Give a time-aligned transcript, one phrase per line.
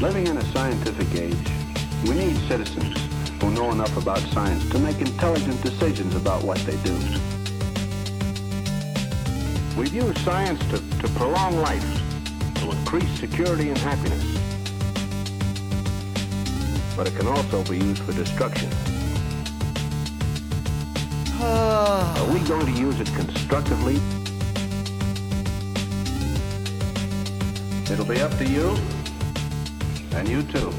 [0.00, 1.34] Living in a scientific age,
[2.04, 2.96] we need citizens
[3.42, 6.94] who know enough about science to make intelligent decisions about what they do.
[9.76, 11.84] We've used science to, to prolong life,
[12.60, 14.22] to increase security and happiness.
[16.96, 18.70] But it can also be used for destruction.
[21.40, 22.22] Ah.
[22.22, 23.96] Are we going to use it constructively?
[27.92, 28.76] It'll be up to you,
[30.12, 30.72] and you too.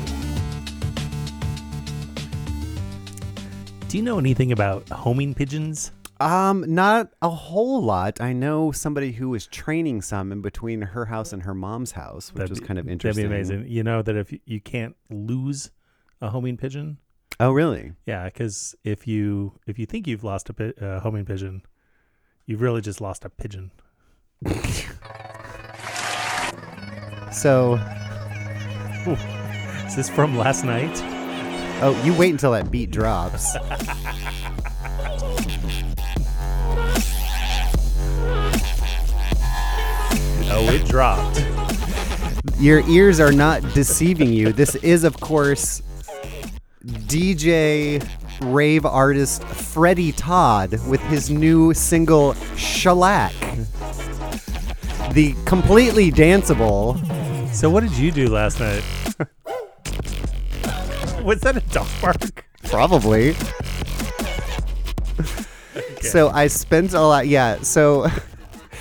[3.88, 5.92] Do you know anything about homing pigeons?
[6.20, 8.20] Um, not a whole lot.
[8.22, 12.32] I know somebody who was training some in between her house and her mom's house,
[12.34, 13.30] which That'd was be- kind of interesting.
[13.30, 13.72] That'd be amazing.
[13.72, 15.72] You know that if you, you can't lose
[16.22, 16.98] a homing pigeon,
[17.40, 17.94] Oh, really?
[18.06, 21.62] yeah, because if you if you think you've lost a pi- uh, homing pigeon,
[22.46, 23.72] you've really just lost a pigeon.
[27.32, 27.80] So,
[29.88, 30.92] Is this from last night?
[31.82, 33.56] oh, you wait until that beat drops.
[40.52, 41.46] Oh, it dropped.
[42.60, 44.52] Your ears are not deceiving you.
[44.52, 45.84] This is, of course,
[46.84, 48.06] DJ
[48.42, 53.32] rave artist Freddy Todd with his new single Shellac.
[55.14, 56.98] The completely danceable.
[57.52, 58.84] So what did you do last night?
[61.24, 62.46] Was that a dog bark?
[62.64, 63.36] Probably.
[66.02, 67.28] So I spent a lot.
[67.28, 67.62] Yeah.
[67.62, 68.08] So,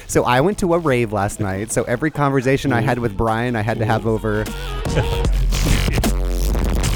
[0.07, 1.73] so I went to a rave last night.
[1.73, 4.45] So every conversation I had with Brian, I had to have over.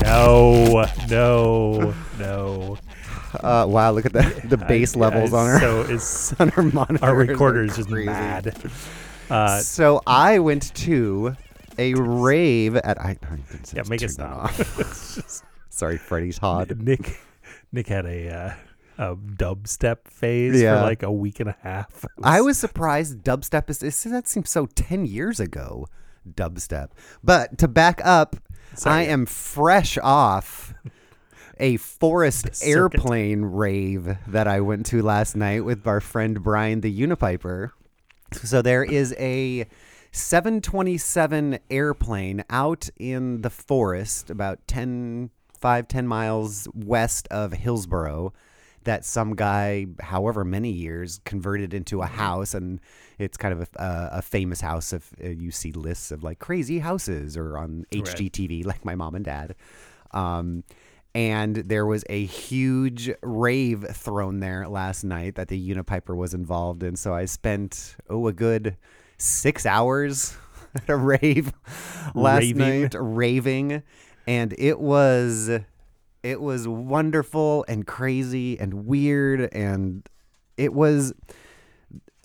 [0.03, 2.79] No, no, no.
[3.41, 7.03] Uh, wow, look at the the bass levels on our So is on our monitor.
[7.05, 8.55] our recorder is just mad.
[9.31, 11.35] Uh, So I went to
[11.79, 13.01] a rave at.
[13.01, 13.39] I, I
[13.75, 14.45] yeah, make it stop.
[14.45, 15.43] off.
[15.71, 16.77] Sorry, Freddie hot.
[16.77, 17.21] Nick,
[17.73, 18.55] Nick had a uh,
[18.99, 20.79] a dubstep phase Yeah.
[20.81, 22.05] for like a week and a half.
[22.19, 25.87] It I was surprised dubstep is, is that seems so 10 years ago
[26.31, 26.91] dubstep.
[27.25, 28.37] But to back up,
[28.75, 28.97] Sorry.
[28.97, 30.75] I am fresh off
[31.59, 36.91] a forest airplane rave that I went to last night with our friend Brian the
[36.91, 37.71] Unipiper.
[38.33, 39.67] So there is a
[40.13, 48.33] 727 airplane out in the forest about 10 5 10 miles west of Hillsboro
[48.85, 52.53] that some guy however many years converted into a house.
[52.53, 52.81] And
[53.19, 56.41] it's kind of a, a, a famous house if uh, you see lists of like
[56.41, 59.55] crazy houses or on HGTV like my mom and dad.
[60.11, 60.65] Um,
[61.15, 66.83] and there was a huge rave thrown there last night that the Unipiper was involved
[66.83, 66.97] in.
[66.97, 68.77] So I spent oh a good
[69.23, 70.37] six hours
[70.75, 71.53] at a rave
[72.15, 72.83] last Raving?
[72.83, 73.83] night raving,
[74.27, 75.51] and it was
[76.23, 80.09] it was wonderful and crazy and weird and
[80.57, 81.13] it was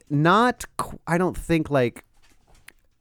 [0.09, 0.65] not
[1.07, 2.03] I don't think like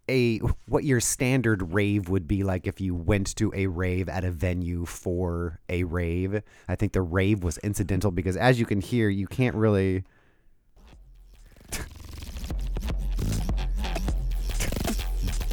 [0.08, 4.24] a what your standard rave would be like if you went to a rave at
[4.24, 6.42] a venue for a rave.
[6.68, 10.04] I think the rave was incidental because as you can hear, you can't really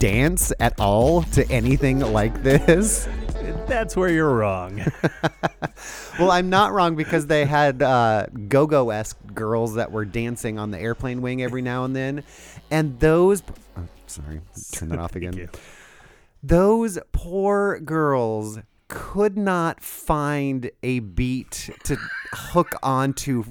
[0.03, 3.08] dance at all to anything like this.
[3.68, 4.84] That's where you're wrong.
[6.19, 10.69] Well, I'm not wrong because they had uh, go-go esque girls that were dancing on
[10.69, 12.24] the airplane wing every now and then,
[12.69, 13.41] and those.
[13.75, 14.41] Oh, sorry,
[14.72, 15.50] turn that off again.
[16.44, 18.59] Those poor girls
[18.90, 21.97] could not find a beat to
[22.31, 23.44] hook onto.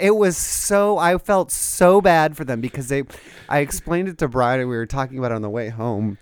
[0.00, 3.04] It was so I felt so bad for them because they.
[3.48, 6.18] I explained it to Brian and we were talking about it on the way home.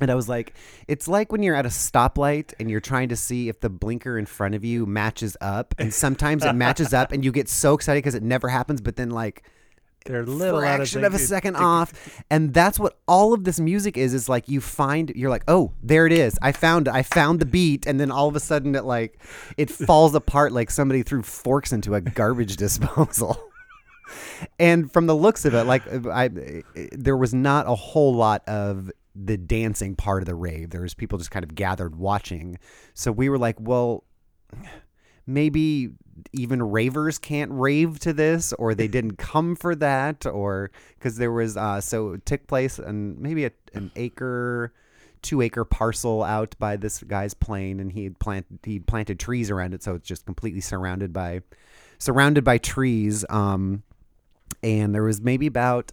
[0.00, 0.54] And I was like,
[0.86, 4.16] it's like when you're at a stoplight and you're trying to see if the blinker
[4.16, 5.74] in front of you matches up.
[5.78, 8.80] And sometimes it matches up and you get so excited because it never happens.
[8.80, 9.42] But then, like,
[10.08, 12.22] They're a little out of fraction of a second off.
[12.30, 14.14] And that's what all of this music is.
[14.14, 16.38] Is like you find, you're like, oh, there it is.
[16.40, 16.94] I found it.
[16.94, 17.86] I found the beat.
[17.86, 19.22] And then all of a sudden it like,
[19.58, 23.38] it falls apart like somebody threw forks into a garbage disposal.
[24.58, 28.14] and from the looks of it, like uh, I, uh, there was not a whole
[28.14, 30.70] lot of the dancing part of the rave.
[30.70, 32.58] There was people just kind of gathered watching.
[32.94, 34.04] So we were like, well,
[35.28, 35.90] maybe
[36.32, 41.30] even ravers can't rave to this, or they didn't come for that, or because there
[41.32, 44.72] was uh, so it took place and maybe a, an acre.
[45.20, 49.50] Two acre parcel out by this guy's plane, and he had planted he planted trees
[49.50, 51.42] around it, so it's just completely surrounded by
[51.98, 53.24] surrounded by trees.
[53.28, 53.82] Um,
[54.62, 55.90] and there was maybe about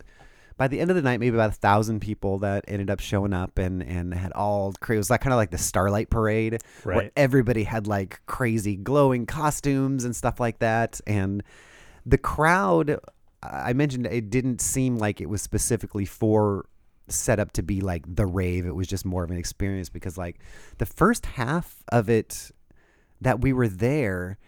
[0.57, 3.33] by the end of the night, maybe about a thousand people that ended up showing
[3.33, 6.61] up and and had all cra- it was like kind of like the Starlight Parade,
[6.95, 11.43] where everybody had like crazy glowing costumes and stuff like that, and
[12.05, 12.99] the crowd.
[13.43, 16.65] I mentioned it didn't seem like it was specifically for
[17.07, 18.65] set up to be like the rave.
[18.65, 20.39] It was just more of an experience because like
[20.79, 22.49] the first half of it
[23.21, 24.39] that we were there,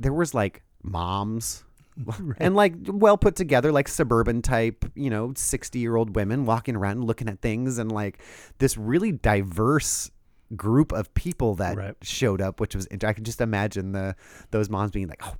[0.00, 1.64] there was like moms
[2.38, 6.76] and like well put together like suburban type you know 60 year old women walking
[6.76, 8.20] around looking at things and like
[8.58, 10.10] this really diverse
[10.56, 11.94] group of people that Right.
[12.02, 14.14] showed up which was i could just imagine the
[14.50, 15.34] those moms being like oh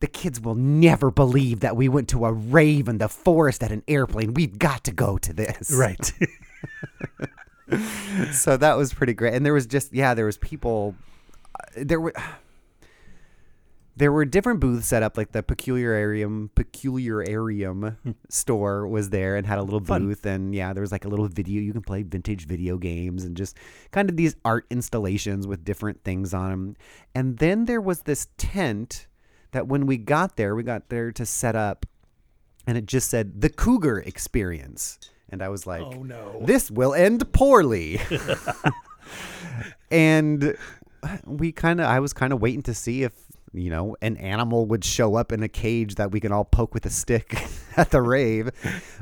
[0.00, 3.72] the kids will never believe that we went to a rave in the forest at
[3.72, 6.12] an airplane we've got to go to this Right.
[8.32, 10.94] so that was pretty great and there was just yeah there was people
[11.54, 12.12] uh, there were
[13.98, 17.96] there were different booths set up like the peculiarium peculiarium
[18.28, 20.06] store was there and had a little Fun.
[20.06, 23.24] booth and yeah there was like a little video you can play vintage video games
[23.24, 23.56] and just
[23.90, 26.76] kind of these art installations with different things on them
[27.14, 29.08] and then there was this tent
[29.50, 31.84] that when we got there we got there to set up
[32.66, 34.98] and it just said the cougar experience
[35.28, 36.40] and i was like oh no.
[36.44, 38.00] this will end poorly.
[39.90, 40.56] and
[41.24, 43.12] we kind of, I was kind of waiting to see if,
[43.52, 46.74] you know, an animal would show up in a cage that we can all poke
[46.74, 47.42] with a stick
[47.76, 48.50] at the rave.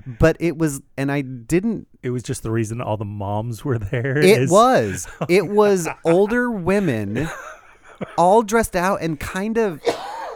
[0.07, 3.79] But it was, and I didn't, It was just the reason all the moms were
[3.79, 4.19] there.
[4.19, 7.29] it is- was, it was older women
[8.19, 9.81] all dressed out and kind of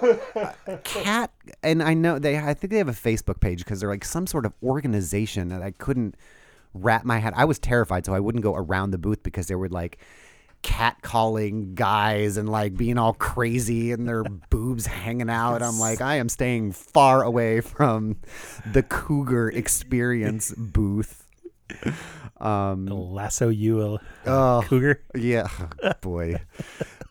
[0.02, 0.52] uh,
[0.82, 1.30] cat
[1.62, 4.26] and I know they I think they have a Facebook page because they're like some
[4.26, 6.14] sort of organization that I couldn't
[6.72, 7.34] wrap my head.
[7.36, 9.98] I was terrified, so I wouldn't go around the booth because they were like
[10.62, 15.62] cat calling guys and like being all crazy and their boobs hanging out.
[15.62, 18.16] I'm like, I am staying far away from
[18.70, 21.26] the cougar experience booth.
[22.40, 25.02] Um lasso you a oh, cougar.
[25.14, 25.48] yeah,
[26.00, 26.36] boy.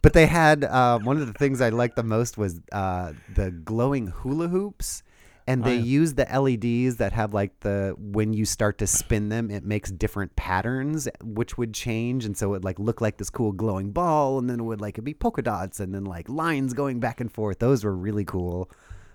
[0.02, 3.52] But they had uh, one of the things I liked the most was uh, the
[3.52, 5.04] glowing hula hoops,
[5.50, 5.82] and they Oh, yeah.
[5.84, 9.90] use the LEDs that have like the when you start to spin them, it makes
[9.92, 14.38] different patterns, which would change, and so it like look like this cool glowing ball,
[14.40, 17.20] and then it would like it'd be polka dots, and then like lines going back
[17.20, 17.60] and forth.
[17.60, 18.70] Those were really cool.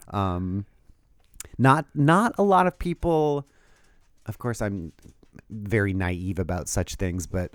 [0.09, 0.67] Um,
[1.57, 3.47] not not a lot of people.
[4.27, 4.93] Of course, I'm
[5.51, 7.53] very naive about such things, but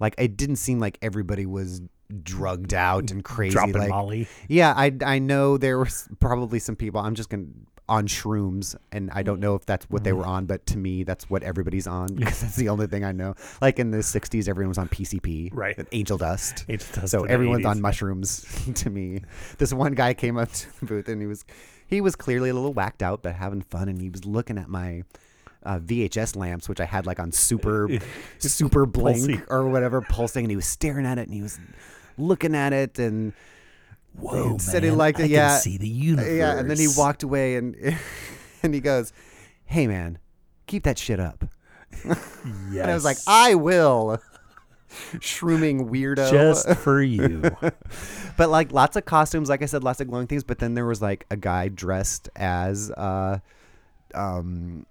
[0.00, 1.82] like it didn't seem like everybody was
[2.22, 3.52] drugged out and crazy.
[3.54, 4.26] Dropping like, Molly.
[4.48, 7.00] yeah, I I know there was probably some people.
[7.00, 7.46] I'm just gonna
[7.92, 11.02] on shrooms, and I don't know if that's what they were on, but to me,
[11.04, 13.34] that's what everybody's on because that's the only thing I know.
[13.60, 15.78] Like in the '60s, everyone was on PCP, Right.
[15.92, 16.64] Angel Dust.
[16.68, 17.70] Angel Dust so everyone's 80s.
[17.70, 18.46] on mushrooms
[18.76, 19.20] to me.
[19.58, 21.44] This one guy came up to the booth and he was
[21.86, 24.68] he was clearly a little whacked out, but having fun, and he was looking at
[24.68, 25.02] my.
[25.64, 27.88] Uh, VHS lamps, which I had like on super,
[28.40, 29.42] super blink Pulsing.
[29.48, 31.56] or whatever, pulsing, and he was staring at it, and he was
[32.18, 33.32] looking at it, and
[34.14, 35.30] Whoa, said he liked it.
[35.30, 36.32] yeah, see the universe.
[36.36, 37.74] yeah, and then he walked away and
[38.62, 39.12] and he goes,
[39.64, 40.18] "Hey man,
[40.66, 41.44] keep that shit up."
[42.04, 42.18] Yes.
[42.72, 44.20] And I was like, "I will."
[45.20, 46.30] Shrooming weirdo.
[46.30, 47.50] just for you.
[48.36, 50.44] but like lots of costumes, like I said, lots of glowing things.
[50.44, 53.38] But then there was like a guy dressed as, uh,
[54.14, 54.84] um,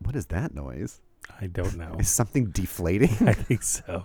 [0.00, 1.00] what is that noise?
[1.40, 1.96] I don't know.
[2.00, 3.28] Is something deflating?
[3.28, 4.04] I think so.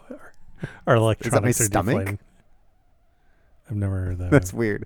[0.85, 1.95] Our, electronics are stomach?
[1.97, 2.19] deflating.
[3.69, 4.31] I've never heard that.
[4.31, 4.85] That's weird.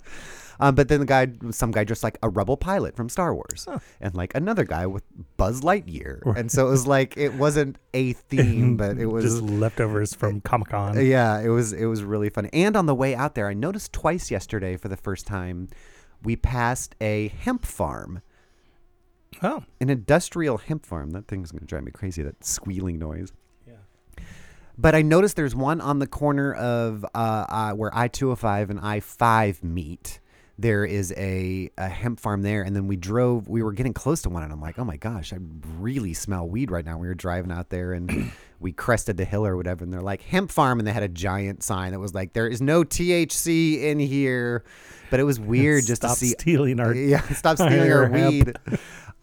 [0.60, 3.68] Um, but then the guy, some guy dressed like a rebel pilot from Star Wars,
[4.00, 5.04] and like another guy with
[5.36, 9.42] Buzz Lightyear, and so it was like it wasn't a theme, but it was just
[9.42, 11.04] leftovers from Comic Con.
[11.06, 12.46] Yeah, it was it was really fun.
[12.54, 15.70] And on the way out there, I noticed twice yesterday for the first time,
[16.22, 18.22] we passed a hemp farm,
[19.42, 21.12] Oh, an industrial hemp farm.
[21.12, 22.22] That thing's gonna drive me crazy.
[22.22, 23.34] That squealing noise.
[24.78, 28.38] But I noticed there's one on the corner of uh, uh, where I two hundred
[28.38, 30.20] five and I five meet.
[30.58, 33.48] There is a, a hemp farm there, and then we drove.
[33.48, 35.38] We were getting close to one, and I'm like, "Oh my gosh, I
[35.80, 39.46] really smell weed right now." We were driving out there, and we crested the hill
[39.46, 42.14] or whatever, and they're like hemp farm, and they had a giant sign that was
[42.14, 44.64] like, "There is no THC in here,"
[45.10, 46.94] but it was weird just Stop to see stealing our.
[46.96, 48.56] yeah, stop stealing our our weed.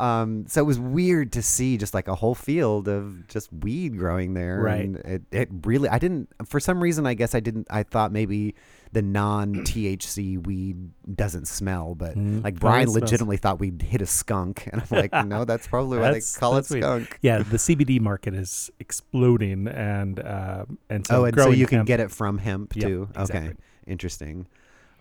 [0.01, 3.99] Um, so it was weird to see just like a whole field of just weed
[3.99, 4.61] growing there.
[4.61, 4.81] Right.
[4.85, 8.11] And it, it really, I didn't, for some reason, I guess I didn't, I thought
[8.11, 8.55] maybe
[8.93, 13.03] the non THC weed doesn't smell, but Mm, like Brian it smells.
[13.03, 14.69] legitimately thought we'd hit a skunk.
[14.73, 16.83] And I'm like, no, that's probably why they call it that's weird.
[16.83, 17.19] skunk.
[17.23, 21.79] Yeah, the CBD market is exploding, and uh, and so oh, and so you can
[21.79, 23.09] hemp- get it from hemp Yep, too.
[23.17, 23.53] Okay.
[23.87, 24.47] Interesting.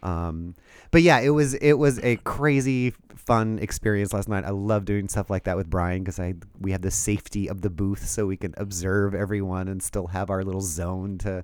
[0.02, 0.56] Um,
[0.92, 4.46] but yeah, it was it was a crazy fun experience last night.
[4.46, 7.62] I love doing stuff like that with Brian because I we have the safety of
[7.62, 11.44] the booth so we can observe everyone and still have our little zone to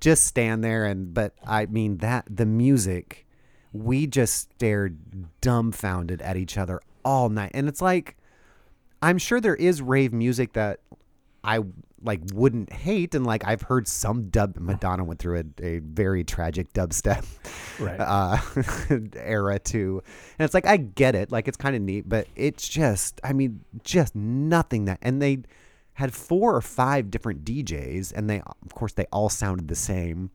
[0.00, 3.26] just stand there and but I mean that the music
[3.72, 7.52] we just stared dumbfounded at each other all night.
[7.54, 8.16] And it's like
[9.00, 10.80] I'm sure there is rave music that
[11.42, 11.60] I
[12.04, 16.24] like wouldn't hate and like I've heard some dub Madonna went through a, a very
[16.24, 17.24] tragic dubstep
[17.78, 17.96] Right.
[18.00, 18.38] uh
[19.16, 20.02] era too.
[20.38, 23.32] And it's like I get it, like it's kind of neat, but it's just I
[23.32, 25.42] mean just nothing that and they
[25.94, 30.30] had four or five different DJs and they of course they all sounded the same.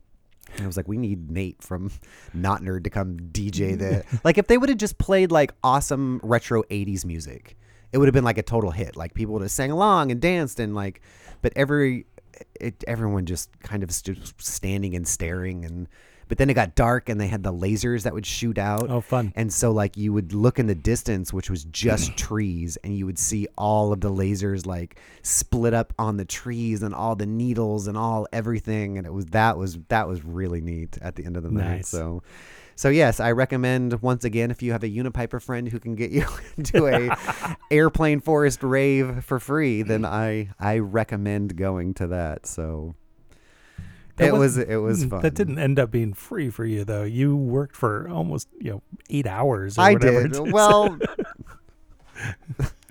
[0.54, 1.90] And I was like, we need Nate from
[2.34, 6.20] Not Nerd to come DJ the like if they would have just played like awesome
[6.22, 7.56] retro 80s music,
[7.92, 8.96] it would have been like a total hit.
[8.96, 11.00] Like people would have sang along and danced and like
[11.42, 12.06] but every
[12.60, 15.88] it everyone just kind of stood standing and staring and
[16.28, 18.90] but then it got dark and they had the lasers that would shoot out.
[18.90, 19.32] Oh, fun.
[19.34, 23.06] And so like you would look in the distance, which was just trees, and you
[23.06, 27.26] would see all of the lasers like split up on the trees and all the
[27.26, 28.98] needles and all everything.
[28.98, 31.76] And it was that was that was really neat at the end of the night.
[31.76, 31.88] Nice.
[31.88, 32.22] So
[32.78, 36.10] so yes, I recommend once again if you have a Unipiper friend who can get
[36.16, 36.24] you
[36.62, 42.46] to a airplane forest rave for free, then I I recommend going to that.
[42.46, 42.94] So
[44.16, 45.22] That it was- was it was Mm, fun.
[45.22, 47.02] That didn't end up being free for you though.
[47.02, 49.76] You worked for almost you know eight hours.
[49.76, 50.52] Or I whatever did.
[50.52, 50.98] Well,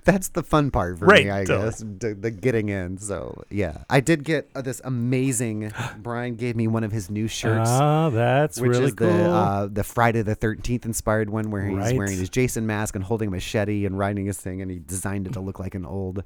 [0.08, 1.66] that's the fun part for Right, me, I totally.
[1.70, 2.98] guess, the, the getting in.
[2.98, 5.72] So yeah, I did get uh, this amazing.
[6.00, 7.70] Brian gave me one of his new shirts.
[7.70, 9.08] ah, that's which really is cool.
[9.08, 11.96] the uh, the Friday the Thirteenth inspired one, where he's Right.
[11.98, 15.28] wearing his Jason mask and holding a machete and riding his thing, and he designed
[15.28, 16.24] it to look like an old,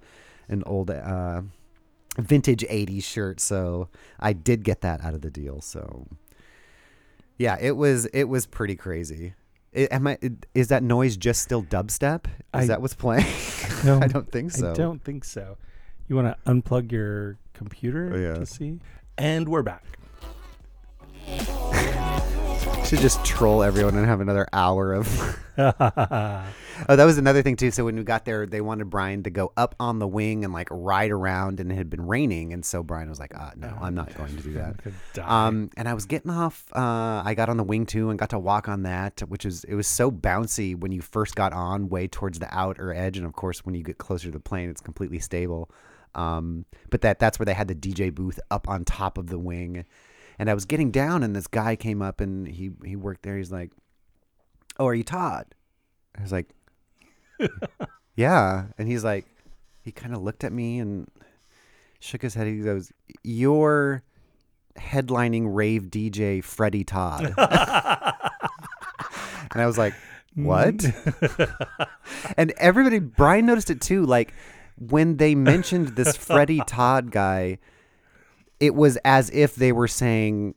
[0.48, 1.42] an old uh,
[2.18, 3.40] vintage '80s shirt.
[3.40, 5.60] So I did get that out of the deal.
[5.62, 6.06] So
[7.38, 9.34] yeah, it was it was pretty crazy.
[9.74, 10.18] Am I?
[10.54, 12.25] Is that noise just still dubstep?
[12.25, 13.25] Is I- that what's playing?
[13.84, 14.70] No, I don't think so.
[14.70, 15.58] I don't think so.
[16.08, 18.34] You want to unplug your computer Oh, yeah.
[18.36, 18.80] to see?
[19.18, 19.84] And we're back.
[22.92, 25.40] Should just troll everyone and have another hour of.
[26.90, 27.70] Oh, that was another thing too.
[27.70, 30.52] So when we got there, they wanted Brian to go up on the wing and
[30.52, 33.78] like ride around, and it had been raining, and so Brian was like, uh, "No,
[33.80, 34.76] I'm not going to do that."
[35.22, 36.66] Um, and I was getting off.
[36.76, 39.64] Uh, I got on the wing too and got to walk on that, which is
[39.66, 43.28] it was so bouncy when you first got on, way towards the outer edge, and
[43.28, 45.70] of course when you get closer to the plane, it's completely stable.
[46.16, 49.38] Um, but that that's where they had the DJ booth up on top of the
[49.38, 49.86] wing,
[50.42, 53.38] and I was getting down, and this guy came up, and he he worked there.
[53.38, 53.70] He's like,
[54.80, 55.54] "Oh, are you Todd?"
[56.18, 56.50] I was like,
[58.16, 59.28] "Yeah," and he's like,
[59.84, 61.08] he kind of looked at me and
[62.00, 62.48] shook his head.
[62.48, 62.92] He goes,
[63.24, 64.04] "You're."
[64.78, 67.26] headlining rave DJ Freddy Todd.
[67.38, 67.38] and
[69.54, 69.94] I was like,
[70.34, 70.86] what?
[72.38, 74.06] and everybody, Brian noticed it too.
[74.06, 74.34] Like
[74.78, 77.58] when they mentioned this Freddy Todd guy,
[78.62, 80.56] it was as if they were saying,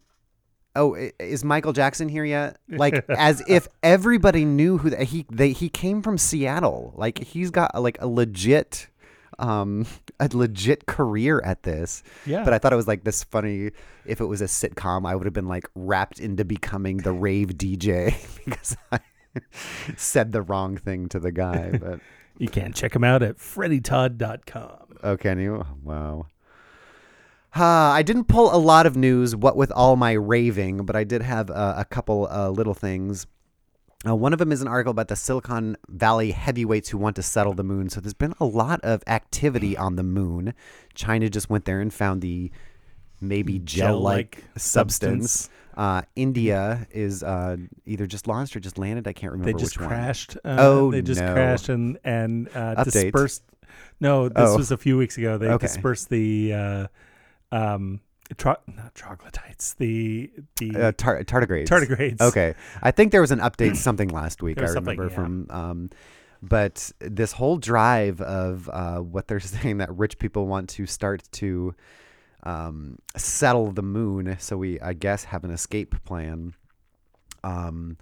[0.77, 5.51] "Oh, is Michael Jackson here yet?" Like as if everybody knew who that he they
[5.53, 6.93] he came from Seattle.
[6.97, 8.89] Like he's got like a legit
[9.39, 9.87] um
[10.21, 12.03] a legit career at this.
[12.27, 12.45] Yeah.
[12.45, 13.71] But I thought it was like this funny
[14.05, 17.49] if it was a sitcom, I would have been like wrapped into becoming the rave
[17.57, 19.01] DJ because I
[19.97, 21.79] said the wrong thing to the guy.
[21.81, 22.01] But
[22.39, 24.99] you can check him out at freddytodd.com.
[25.03, 25.65] oh, can you?
[25.83, 26.27] Wow.
[27.57, 31.05] Uh, I didn't pull a lot of news, what with all my raving, but I
[31.05, 33.27] did have uh, a couple uh, little things.
[34.07, 37.23] Uh, one of them is an article about the Silicon Valley heavyweights who want to
[37.23, 37.89] settle the moon.
[37.89, 40.53] So there's been a lot of activity on the moon.
[40.95, 42.51] China just went there and found the
[43.21, 45.31] maybe gel-like Gel-like substance.
[45.33, 45.51] substance.
[45.77, 47.57] Uh, India is uh,
[47.87, 49.07] either just launched or just landed.
[49.09, 49.89] I can't remember They just which one.
[49.89, 50.37] crashed.
[50.45, 51.33] Uh, Oh, they just no.
[51.33, 53.43] crashed and and uh, dispersed.
[54.01, 54.57] No, this Oh.
[54.57, 55.39] was a few weeks ago.
[55.39, 55.67] They Okay.
[55.67, 56.87] dispersed the uh,
[57.53, 58.01] um,
[58.37, 59.75] tro- not troglodytes.
[59.75, 61.67] The the Uh, tar- tardigrades.
[61.69, 62.21] tardigrades.
[62.21, 64.61] Okay, I think there was an update something last week.
[64.61, 65.15] I remember yeah.
[65.15, 65.91] from, um,
[66.43, 71.23] but this whole drive of uh, what they're saying that rich people want to start
[71.33, 71.75] to
[72.43, 76.55] um, settle the moon, so we I guess have an escape plan.
[77.43, 77.99] Um,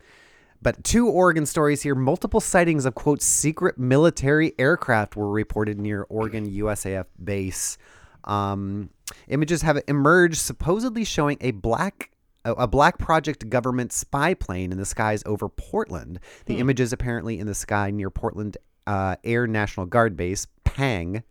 [0.60, 1.96] but two Oregon stories here.
[1.96, 7.76] Multiple sightings of quote secret military aircraft were reported near Oregon USAF base.
[8.24, 8.90] Um,
[9.28, 12.10] images have emerged supposedly showing a black
[12.44, 16.18] a black project government spy plane in the skies over Portland.
[16.46, 21.22] The images apparently in the sky near Portland uh, Air National Guard Base, Pang.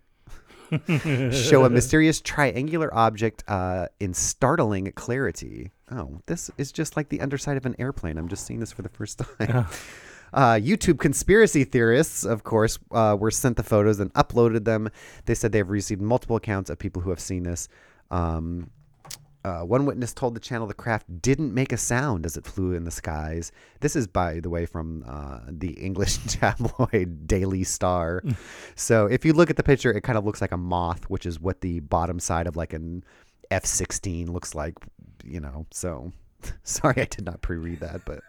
[1.32, 5.70] show a mysterious triangular object uh, in startling clarity.
[5.92, 8.18] Oh, this is just like the underside of an airplane.
[8.18, 9.66] I'm just seeing this for the first time.
[10.34, 14.90] Uh, YouTube conspiracy theorists, of course, uh, were sent the photos and uploaded them.
[15.26, 17.68] They said they have received multiple accounts of people who have seen this.
[18.10, 18.70] Um,
[19.44, 22.74] uh, one witness told the channel the craft didn't make a sound as it flew
[22.74, 23.52] in the skies.
[23.80, 28.24] This is, by the way, from uh, the English tabloid Daily Star.
[28.76, 31.26] so if you look at the picture, it kind of looks like a moth, which
[31.26, 33.04] is what the bottom side of like an
[33.50, 34.76] F 16 looks like,
[35.26, 35.66] you know.
[35.72, 36.12] So
[36.64, 38.22] sorry, I did not pre read that, but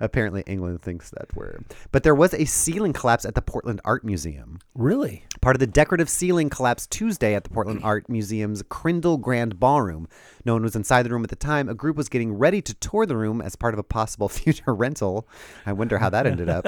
[0.00, 1.60] apparently England thinks that we're.
[1.92, 4.58] But there was a ceiling collapse at the Portland Art Museum.
[4.74, 5.24] Really?
[5.40, 10.08] Part of the decorative ceiling collapsed Tuesday at the Portland Art Museum's Kridel Grand Ballroom.
[10.44, 11.68] No one was inside the room at the time.
[11.68, 14.74] A group was getting ready to tour the room as part of a possible future
[14.74, 15.28] rental.
[15.66, 16.66] I wonder how that ended up.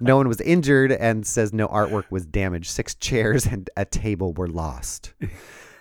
[0.00, 2.70] no one was injured and says no artwork was damaged.
[2.70, 5.14] Six chairs and a table were lost.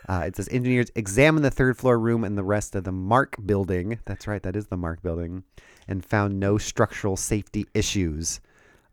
[0.08, 3.36] Uh, it says engineers examined the third floor room and the rest of the Mark
[3.46, 4.00] building.
[4.06, 5.44] That's right, that is the Mark building,
[5.88, 8.40] and found no structural safety issues.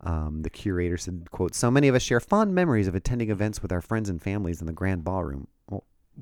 [0.00, 3.62] Um, the curator said, "quote So many of us share fond memories of attending events
[3.62, 5.46] with our friends and families in the grand ballroom."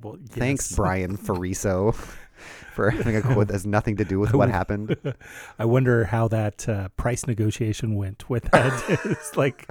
[0.00, 0.72] Well, Well, thanks.
[0.74, 1.94] Brian Ferriso,
[2.74, 4.96] for having a quote that has nothing to do with what happened.
[5.58, 8.82] I wonder how that uh, price negotiation went with that.
[9.04, 9.68] it's like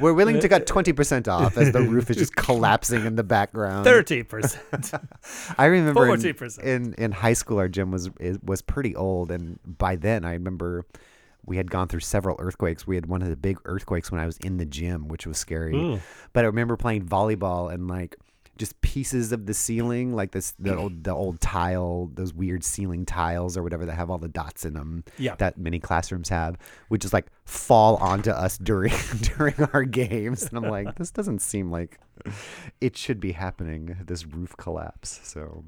[0.00, 3.22] We're willing to cut twenty percent off as the roof is just collapsing in the
[3.24, 3.84] background.
[3.84, 4.92] thirty percent.
[5.58, 6.58] I remember in, 40%.
[6.62, 8.10] in in high school, our gym was
[8.42, 10.86] was pretty old, and by then I remember
[11.46, 12.86] we had gone through several earthquakes.
[12.86, 15.36] We had one of the big earthquakes when I was in the gym, which was
[15.36, 15.76] scary.
[15.76, 16.00] Ooh.
[16.32, 18.16] But I remember playing volleyball and like
[18.56, 20.78] just pieces of the ceiling, like this the mm.
[20.78, 24.64] old the old tile, those weird ceiling tiles or whatever that have all the dots
[24.64, 25.04] in them.
[25.18, 25.34] Yeah.
[25.36, 26.56] that many classrooms have,
[26.88, 28.92] would just like fall onto us during
[29.36, 31.98] during our games, and I'm like, this doesn't seem like
[32.80, 33.96] it should be happening.
[34.06, 35.20] This roof collapse.
[35.24, 35.64] So,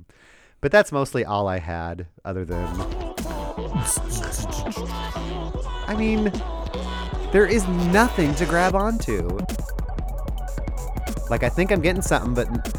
[0.61, 2.65] but that's mostly all I had, other than.
[5.89, 6.33] I mean,
[7.33, 9.39] there is nothing to grab onto.
[11.31, 12.47] Like I think I'm getting something, but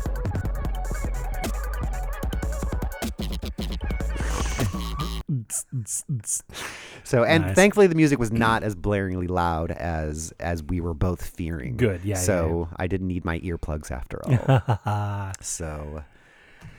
[7.03, 7.55] so and Nice.
[7.55, 11.77] thankfully the music was not as blaringly loud as as we were both fearing.
[11.77, 15.31] Good, yeah, yeah, So I didn't need my earplugs after all.
[15.41, 16.03] so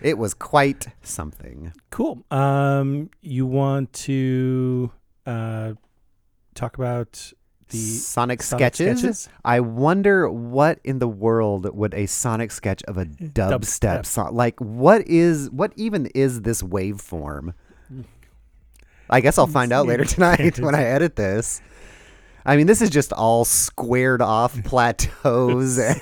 [0.00, 1.72] it was quite something.
[1.90, 2.24] cool.
[2.30, 4.90] Um, you want to
[5.26, 5.72] uh,
[6.54, 7.32] talk about
[7.68, 8.98] the Sonic, Sonic sketches?
[9.00, 9.28] sketches?
[9.44, 14.06] I wonder what in the world would a Sonic sketch of a dubstep Dubstep.
[14.06, 14.58] song like?
[14.60, 17.54] What is what even is this waveform?
[19.10, 21.60] I guess I'll find out later tonight when I edit this.
[22.44, 26.00] I mean, this is just all squared off plateaus and,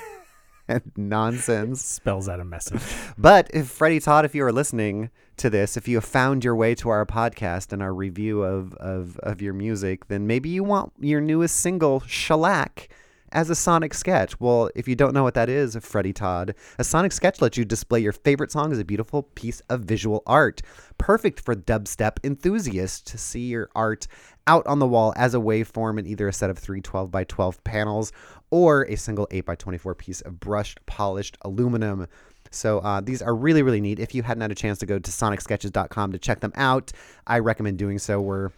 [0.68, 1.84] and nonsense.
[1.84, 2.80] spells out a message.
[3.16, 6.56] But if Freddy Todd, if you are listening to this, if you have found your
[6.56, 10.64] way to our podcast and our review of, of, of your music, then maybe you
[10.64, 12.88] want your newest single, Shellac,
[13.32, 14.38] as a sonic sketch.
[14.40, 17.64] Well, if you don't know what that is, Freddy Todd, a sonic sketch lets you
[17.64, 20.62] display your favorite song as a beautiful piece of visual art.
[20.98, 24.06] Perfect for dubstep enthusiasts to see your art
[24.46, 27.24] out on the wall as a waveform in either a set of three 12 by
[27.24, 28.12] 12 panels
[28.50, 32.06] or a single 8 by 24 piece of brushed, polished aluminum.
[32.50, 33.98] So uh, these are really, really neat.
[33.98, 36.92] If you hadn't had a chance to go to sonicsketches.com to check them out,
[37.26, 38.20] I recommend doing so.
[38.20, 38.50] We're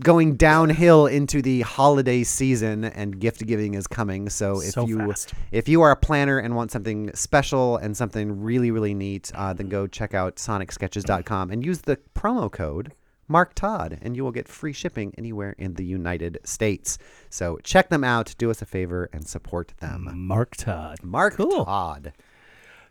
[0.00, 4.28] going downhill into the holiday season and gift giving is coming.
[4.28, 5.32] So if So you fast.
[5.52, 9.52] if you are a planner and want something special and something really, really neat, uh,
[9.52, 12.92] then go check out sonicsketches.com and use the promo code
[13.30, 16.96] Mark Todd, and you will get free shipping anywhere in the United States.
[17.28, 20.08] So check them out, do us a favor, and support them.
[20.14, 21.00] Mark Todd.
[21.02, 21.66] Mark Cool.
[21.66, 22.14] Todd.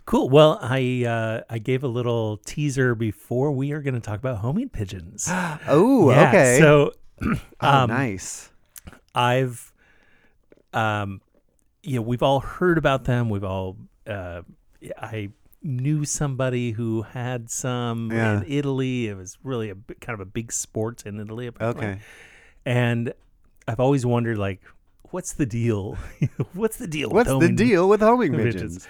[0.08, 0.30] Cool.
[0.30, 4.38] Well, I uh, I gave a little teaser before we are going to talk about
[4.38, 5.28] homing pigeons.
[5.67, 6.58] Oh, Yeah, okay.
[6.60, 8.50] So oh, um, nice.
[9.13, 9.74] I've,
[10.74, 11.20] um,
[11.84, 13.30] you know, we've all heard about them.
[13.30, 13.76] We've all,
[14.08, 14.43] uh,
[14.98, 18.38] I knew somebody who had some Yeah.
[18.38, 19.08] in Italy.
[19.08, 21.48] It was really a kind of a big sport in Italy.
[21.48, 21.86] apparently.
[21.86, 22.00] Okay.
[22.65, 23.13] And
[23.67, 24.62] I've always wondered, like,
[25.10, 25.98] what's the deal?
[26.54, 27.10] what's the deal?
[27.10, 28.54] with What's the deal with homing pigeons?
[28.54, 28.88] pigeons?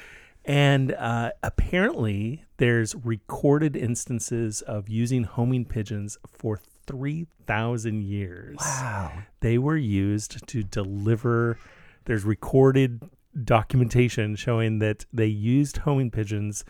[0.47, 8.55] And uh, apparently, there's recorded instances of using homing pigeons for 3,000 years.
[8.57, 9.11] Wow.
[9.41, 11.59] They were used to deliver,
[12.05, 13.09] there's recorded
[13.43, 16.63] documentation showing that they used homing pigeons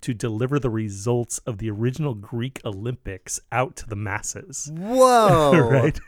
[0.00, 4.72] to deliver the results of the original Greek Olympics out to the masses.
[4.74, 5.52] Whoa.
[5.70, 5.98] right?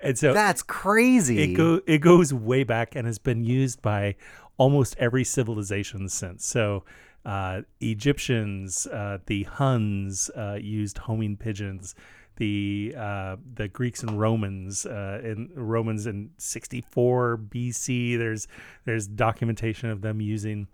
[0.00, 1.42] And so That's crazy.
[1.42, 4.16] it go it goes way back and has been used by
[4.58, 6.44] almost every civilization since.
[6.44, 6.84] So,
[7.26, 11.94] uh, Egyptians, uh, the Huns uh, used homing pigeons.
[12.36, 18.18] The uh, the Greeks and Romans uh, in Romans in 64 BC.
[18.18, 18.46] There's
[18.84, 20.68] there's documentation of them using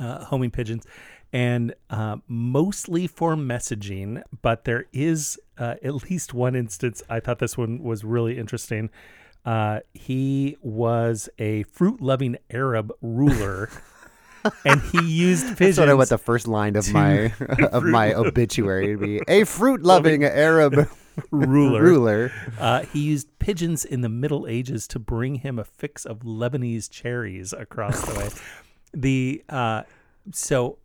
[0.00, 0.86] uh, homing pigeons,
[1.32, 1.74] and
[2.26, 4.22] mostly for messaging.
[4.40, 7.02] But there is at least one instance.
[7.10, 8.88] I thought this one was really interesting.
[9.44, 13.70] Uh, he was a fruit-loving Arab ruler,
[14.64, 15.76] and he used pigeons.
[15.76, 17.32] That's what I want the first line of my
[17.72, 20.88] of my obituary to be a fruit loving Arab
[21.30, 21.82] ruler.
[21.82, 22.32] ruler.
[22.58, 26.90] Uh, he used pigeons in the Middle Ages to bring him a fix of Lebanese
[26.90, 28.28] cherries across the way.
[28.92, 29.82] The uh,
[30.32, 30.78] so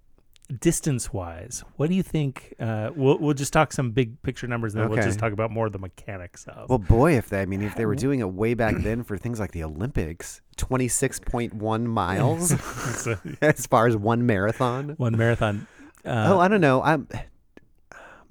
[0.59, 2.53] distance wise, what do you think?
[2.59, 5.51] Uh, we'll we'll just talk some big picture numbers, and then we'll just talk about
[5.51, 6.69] more of the mechanics of.
[6.69, 9.17] Well, boy, if they, I mean, if they were doing it way back then for
[9.17, 12.51] things like the Olympics, twenty six point one miles
[13.41, 14.95] as far as one marathon.
[14.97, 15.67] one marathon.
[16.05, 16.81] Uh, oh, I don't know.
[16.81, 17.07] I'm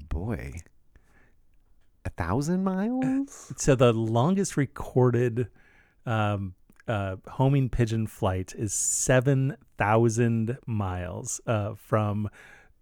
[0.09, 0.55] boy,
[2.05, 3.53] a thousand miles.
[3.57, 5.49] So the longest recorded
[6.07, 6.55] um,
[6.89, 12.29] uh, homing pigeon flight is seven thousand miles uh, from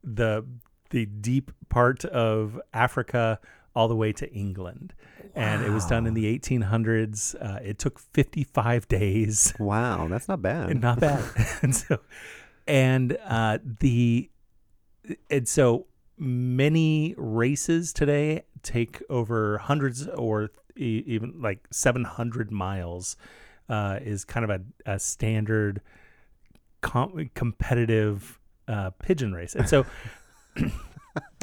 [0.03, 0.45] the
[0.91, 3.39] the deep part of Africa
[3.75, 4.95] all the way to England,
[5.35, 7.35] and it was done in the 1800s.
[7.41, 9.55] Uh, it took 55 days.
[9.59, 10.81] Wow, that's not bad.
[10.81, 11.25] Not bad.
[11.63, 12.01] and so,
[12.67, 14.29] and uh, the,
[15.31, 15.87] and so
[16.19, 23.17] many races today take over hundreds or e- even like 700 miles.
[23.71, 24.61] Uh, is kind of a,
[24.95, 25.81] a standard
[26.81, 29.87] com- competitive uh, pigeon race, and so.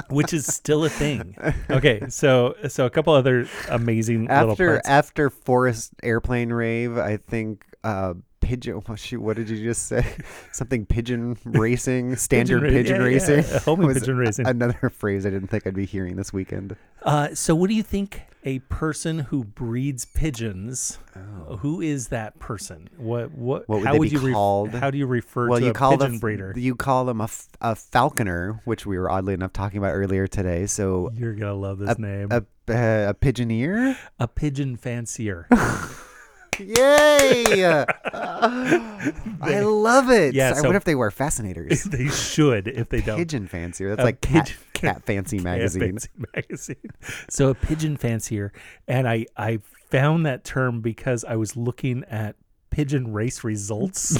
[0.09, 1.35] which is still a thing.
[1.69, 4.87] Okay, so so a couple other amazing little after parts.
[4.87, 8.13] after Forest Airplane Rave, I think uh,
[8.47, 8.81] pigeon.
[8.88, 10.05] What, shoot, what did you just say?
[10.51, 13.43] Something pigeon racing, standard ra- pigeon, yeah, yeah, racing.
[13.43, 14.47] yeah, homing pigeon racing.
[14.47, 16.75] Another phrase I didn't think I'd be hearing this weekend.
[17.03, 18.21] Uh, so, what do you think?
[18.43, 20.99] A person who breeds pigeons.
[21.60, 22.89] Who is that person?
[22.95, 23.31] What?
[23.31, 23.63] What?
[23.63, 23.73] Oh.
[23.73, 24.69] What would how would you called?
[24.69, 26.53] how do you refer well, to you a call pigeon breeder?
[26.55, 30.27] you call them a, f- a falconer, which we were oddly enough talking about earlier
[30.27, 30.65] today.
[30.65, 32.29] So You're gonna love this name.
[32.31, 32.38] a
[32.69, 33.97] uh, a pigeoneer.
[34.19, 35.47] a pigeon fancier.
[36.59, 37.65] Yay!
[39.41, 40.33] I love it.
[40.33, 41.83] Yeah, I so- wonder if they wear fascinators.
[41.85, 43.17] they should if they don't.
[43.17, 43.89] Pigeon fancier.
[43.89, 45.81] That's A like cat, pigeon- cat fancy magazine.
[45.81, 46.91] Fancy magazine.
[47.29, 48.51] So a pigeon fancier,
[48.87, 52.35] and I I found that term because I was looking at
[52.69, 54.17] pigeon race results,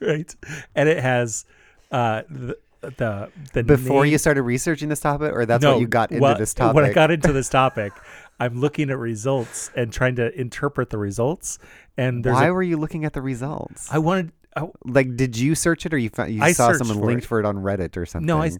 [0.00, 0.34] right?
[0.74, 1.44] And it has
[1.90, 2.56] uh the
[2.96, 6.10] the, the Before name- you started researching this topic, or that's no, what you got
[6.12, 6.74] into this topic?
[6.76, 7.92] When I got into this topic,
[8.40, 11.58] I'm looking at results and trying to interpret the results.
[11.96, 13.88] And there's Why a, were you looking at the results?
[13.92, 16.98] I wanted I, like, did you search it, or you found, you I saw someone
[16.98, 17.26] for linked it.
[17.28, 18.26] for it on Reddit or something?
[18.26, 18.52] no I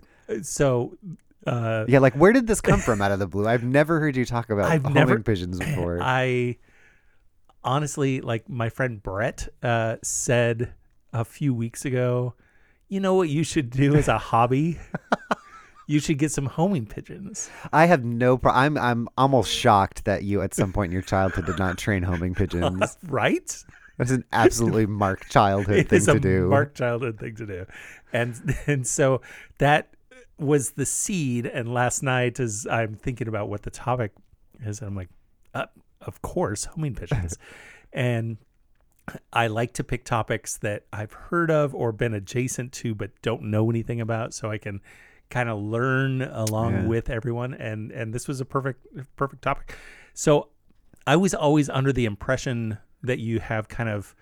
[0.43, 0.97] so
[1.47, 3.47] uh Yeah, like where did this come from out of the blue?
[3.47, 5.99] I've never heard you talk about I've never- pigeons before.
[6.03, 6.57] I
[7.63, 10.73] honestly like my friend Brett uh, said
[11.13, 12.35] a few weeks ago.
[12.89, 14.79] You know what you should do as a hobby?
[15.87, 17.51] you should get some homing pigeons.
[17.73, 21.03] I have no pro- I'm I'm almost shocked that you at some point in your
[21.03, 22.97] childhood did not train homing pigeons.
[23.05, 23.65] right?
[23.99, 26.49] That's an absolutely marked childhood It thing is to a do.
[26.49, 27.67] marked childhood thing to do,
[28.13, 29.21] and and so
[29.59, 29.89] that
[30.39, 31.47] was the seed.
[31.47, 34.13] And last night, as I'm thinking about what the topic
[34.65, 35.09] is, I'm like,
[35.55, 35.67] uh,
[36.01, 37.39] of course, homing pigeons,
[37.93, 38.37] and
[39.33, 43.43] I like to pick topics that I've heard of or been adjacent to, but don't
[43.45, 44.81] know anything about, so I can
[45.31, 46.87] kind of learn along Yeah.
[46.87, 47.55] with everyone.
[47.55, 48.87] And and this was a perfect
[49.17, 49.77] perfect topic.
[50.15, 50.49] So
[51.07, 54.15] I was always under the impression that you have kind of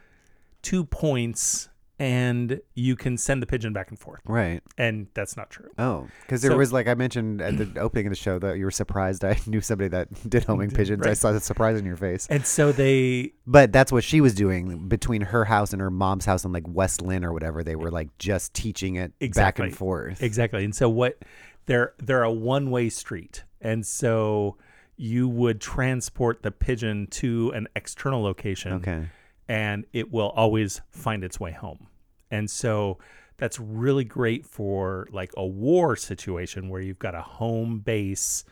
[0.63, 4.21] two points and you can send the pigeon back and forth.
[4.25, 4.61] right.
[4.79, 5.71] And that's not true.
[5.79, 8.59] Oh, because there So- was like I mentioned at the opening of the show that
[8.59, 11.05] you were surprised I knew somebody that did homing pigeons.
[11.05, 11.17] I right.
[11.17, 12.27] saw the surprise in your face.
[12.29, 16.25] And so they But that's what she was doing between her house and her mom's
[16.25, 17.63] house in like West Linn or whatever.
[17.63, 19.67] They were like just teaching it back Exactly.
[19.67, 20.23] and forth.
[20.23, 20.65] exactly.
[20.65, 21.19] And so what
[21.67, 23.45] they're they're a one-way street.
[23.61, 24.57] And so
[24.97, 29.09] you would transport the pigeon to an external location Okay.
[29.49, 31.87] And it will always find its way home.
[32.31, 32.99] And so
[33.37, 38.45] that's really great for like a war situation where you've got a home base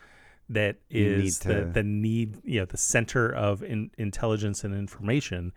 [0.49, 5.53] that is the, the need, you know, the center of in, intelligence and information.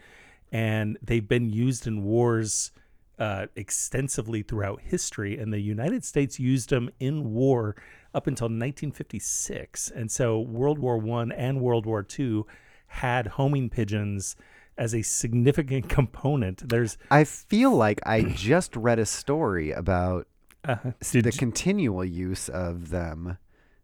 [0.52, 2.70] And they've been used in wars
[3.18, 5.38] uh, extensively throughout history.
[5.38, 7.74] And the United States used them in war
[8.14, 9.90] up until 1956.
[9.90, 12.46] And so World War One and World War Two
[12.86, 14.36] had homing pigeons
[14.78, 16.68] as a significant component.
[16.68, 20.26] There's I feel like I just read a story about
[20.64, 20.76] uh,
[21.12, 23.38] the did, continual use of them.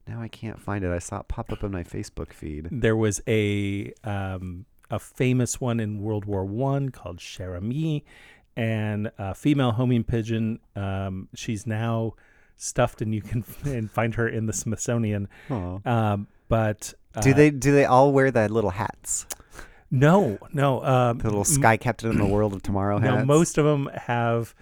[0.07, 0.91] Now I can't find it.
[0.91, 2.69] I saw it pop up on my Facebook feed.
[2.71, 8.05] there was a um, a famous one in World War One called Cher Ami,
[8.57, 10.59] and a female homing pigeon.
[10.75, 12.15] Um, she's now
[12.57, 15.29] stuffed, and you can and find her in the Smithsonian.
[15.49, 19.27] Um, but uh, Do they do they all wear the little hats?
[19.91, 20.83] No, no.
[20.85, 23.19] Um, The little sky captain in the world of tomorrow hats?
[23.19, 24.55] No, most of them have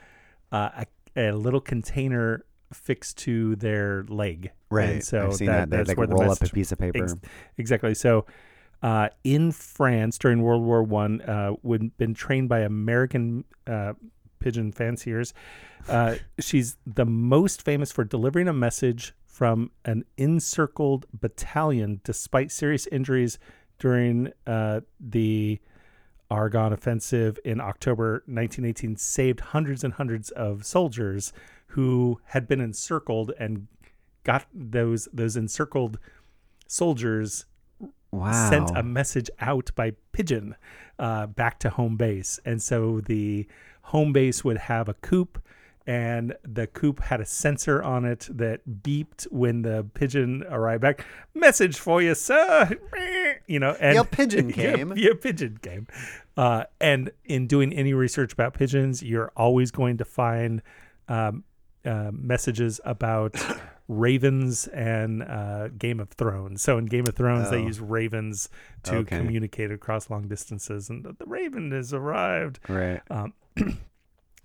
[0.51, 0.85] uh,
[1.17, 4.51] a, a little container fixed to their leg.
[4.71, 4.91] right.
[4.91, 5.71] And so that, that.
[5.71, 7.05] They that's like where the roll up a piece of paper.
[7.05, 7.14] Ex-
[7.57, 7.95] exactly.
[7.95, 8.27] So,
[8.83, 13.95] uh, in France during World War One, uh, when been trained by American uh,
[14.38, 15.35] pigeon fanciers,
[15.88, 22.87] uh, she's the most famous for delivering a message from an encircled battalion despite serious
[22.88, 23.38] injuries
[23.79, 25.61] during uh, the
[26.31, 31.33] Argonne Offensive in October 1918 saved hundreds and hundreds of soldiers
[31.69, 33.67] who had been encircled and
[34.25, 35.99] got those those encircled
[36.67, 37.47] soldiers
[38.11, 38.51] wow.
[38.51, 40.55] sent a message out by pigeon
[40.99, 43.47] uh, back to home base, and so the
[43.83, 45.43] home base would have a coop.
[45.87, 51.07] And the coop had a sensor on it that beeped when the pigeon arrived back.
[51.33, 52.77] Message for you, sir.
[53.49, 54.97] You know, and Your pigeon Your- came.
[54.97, 55.87] Your, pigeon came.
[56.37, 60.63] Uh, and in doing any research about pigeons, you're always going to find
[61.09, 61.43] um,
[61.85, 63.35] uh, messages about
[63.89, 66.61] ravens and uh, Game of Thrones.
[66.63, 67.67] So in Game of Thrones, they Oh.
[67.67, 68.51] use ravens
[68.83, 69.17] to Okay.
[69.17, 72.61] communicate across long distances, and the, the raven has arrived.
[72.69, 73.01] Right.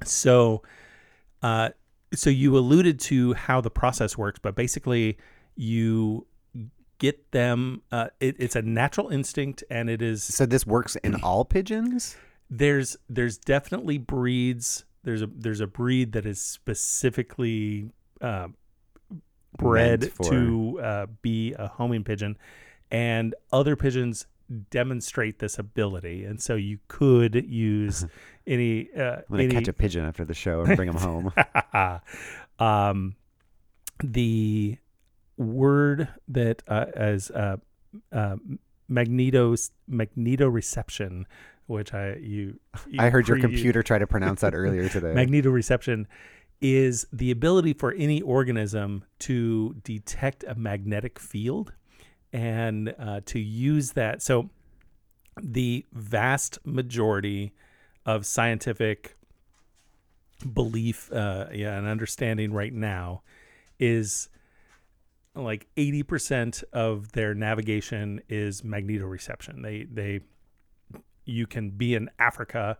[0.04, 0.62] So,
[1.42, 1.70] uh,
[2.14, 5.18] so you alluded to how the process works, but basically,
[5.56, 6.26] you
[7.00, 7.82] get them.
[7.92, 12.16] Uh, it, it's a natural instinct, and it is So this works in all pigeons?
[12.50, 14.86] there's there's definitely breeds.
[15.04, 17.90] There's a there's a breed that is specifically
[18.22, 18.48] uh,
[19.58, 22.38] bred for- to uh, be a homing pigeon,
[22.92, 24.28] and other pigeons
[24.70, 28.06] demonstrate this ability, and so you could use
[28.48, 31.34] any uh, I'm gonna any catch a pigeon after the show and bring him home.
[32.60, 33.16] um,
[34.04, 34.78] the
[35.38, 37.58] word that uh, as uh,
[38.12, 38.36] uh,
[38.88, 39.56] magneto
[39.90, 41.26] magnetoreception,
[41.68, 45.14] which I you, you I heard your computer try to pronounce that earlier today.
[45.14, 46.06] magnetoreception
[46.62, 51.74] is the ability for any organism to detect a magnetic field
[52.32, 54.22] and uh, to use that.
[54.22, 54.50] So,
[55.42, 57.54] the vast majority
[58.06, 59.18] of scientific
[60.54, 63.24] belief uh, yeah, and understanding right now
[63.80, 64.30] is
[65.36, 69.62] like 80% of their navigation is magnetoreception.
[69.64, 70.22] They, they,
[71.26, 72.78] you can be in Africa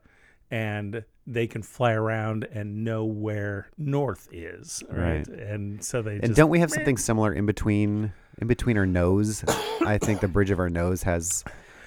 [0.52, 5.26] and they can fly around and know where north is, right?
[5.28, 5.28] Right.
[5.28, 8.86] And so they and just, don't we have something similar in between in between our
[8.86, 9.44] nose?
[9.86, 11.44] I think the bridge of our nose has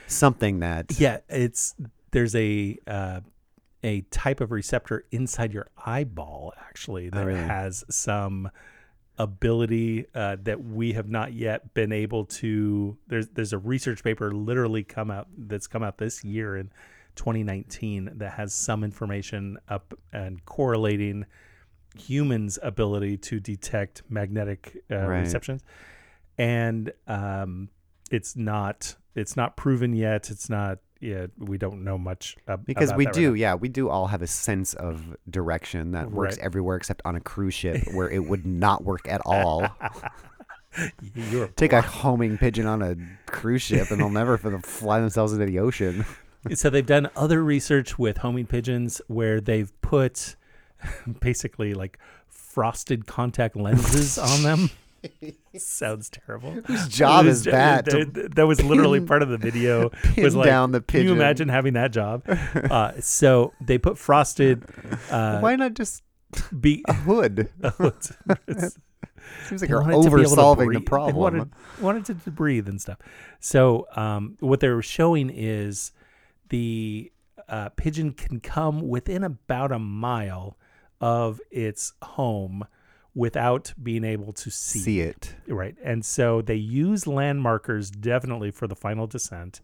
[0.08, 1.74] something that yeah, it's
[2.12, 3.20] there's a uh,
[3.84, 7.38] a type of receptor inside your eyeball actually that Oh, really?
[7.40, 8.50] has some
[9.18, 12.96] ability uh, that we have not yet been able to.
[13.06, 16.70] There's there's a research paper literally come out that's come out this year in
[17.16, 21.24] 2019 that has some information up and correlating
[21.98, 25.20] humans' ability to detect magnetic uh, Right.
[25.20, 25.62] receptions,
[26.36, 27.70] and um,
[28.10, 30.30] it's not it's not proven yet.
[30.30, 30.78] It's not.
[31.00, 33.34] Yeah, we don't know much ab- because we right do, now.
[33.34, 36.44] yeah, we do all have a sense of direction that works Right.
[36.46, 39.66] everywhere except on a cruise ship where it would not work at all.
[41.56, 45.58] Take a homing pigeon on a cruise ship and they'll never fly themselves into the
[45.58, 46.04] ocean.
[46.54, 50.36] so they've done other research with homing pigeons where they've put
[51.20, 54.70] basically like frosted contact lenses on them.
[55.56, 56.52] Sounds terrible.
[56.52, 57.84] Whose job is that?
[57.86, 59.90] That, was literally pin- part of the video.
[60.16, 61.06] was like, down the pigeon.
[61.06, 62.22] Can you imagine having that job?
[62.26, 64.64] Uh, so they put frosted.
[65.10, 66.02] Uh, Why not just
[66.58, 66.84] be.
[66.88, 67.50] a hood?
[67.62, 68.12] it's-
[68.48, 68.78] it's-
[69.48, 70.82] Seems like you're over solving the breathe.
[70.82, 71.16] They problem.
[71.16, 72.98] wanted, wanted to breathe and stuff.
[73.40, 75.90] So um, what they were showing is
[76.48, 77.10] the
[77.48, 80.56] uh, pigeon can come within about a mile
[81.00, 82.64] of its home
[83.16, 85.34] without being able to see, See it.
[85.48, 85.74] Right.
[85.82, 89.62] And so they use land markers definitely for the final descent.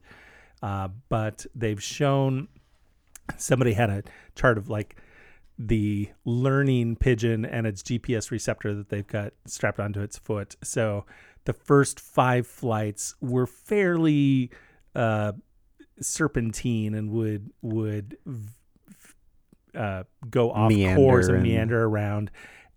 [0.62, 2.48] Uh, but they've shown
[3.36, 4.02] somebody had a
[4.34, 4.96] chart of like
[5.58, 10.56] the learning pigeon and its GPS receptor that they've got strapped onto its foot.
[10.64, 11.04] So
[11.44, 14.50] the first five flights were fairly
[14.94, 15.32] uh,
[16.00, 18.16] serpentine and would would
[19.74, 22.30] uh, go off Meander course and and- meander around.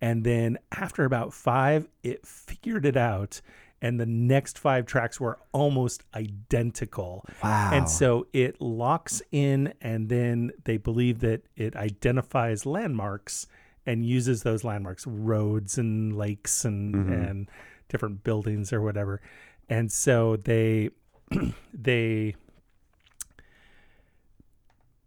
[0.06, 3.42] And then after about five, it figured it out,
[3.82, 7.26] and the next five tracks were almost identical.
[7.44, 7.72] Wow.
[7.74, 13.48] And so it locks in, and then they believe that it identifies landmarks
[13.88, 17.30] and uses those landmarks, roads and lakes and Mhm.
[17.30, 17.50] and
[17.90, 19.22] different buildings or whatever.
[19.70, 20.92] And so they
[21.74, 22.36] they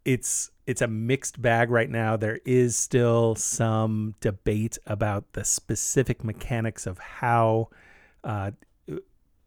[0.04, 2.14] it's it's a mixed bag right now.
[2.14, 7.70] There is still some debate about the specific mechanics of how
[8.22, 8.50] uh,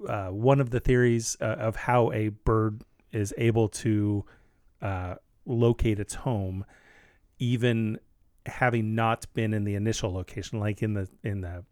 [0.07, 4.25] uh, one of the theories uh, of how a bird is able to
[4.81, 6.65] uh, locate its home,
[7.37, 7.99] even
[8.47, 11.63] having not been in the initial location, like in the in the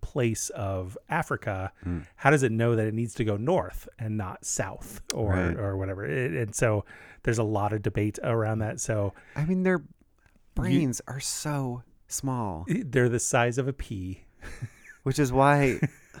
[0.00, 1.70] place of Africa.
[1.86, 2.04] Mm.
[2.16, 5.56] How does it know that it needs to go north and not south or Right.
[5.56, 6.04] or whatever?
[6.04, 6.84] It, and so
[7.22, 8.80] there's a lot of debate around that.
[8.80, 9.82] So I mean, their
[10.54, 14.24] brains are so small, they're the size of a pea.
[15.02, 15.80] which is why,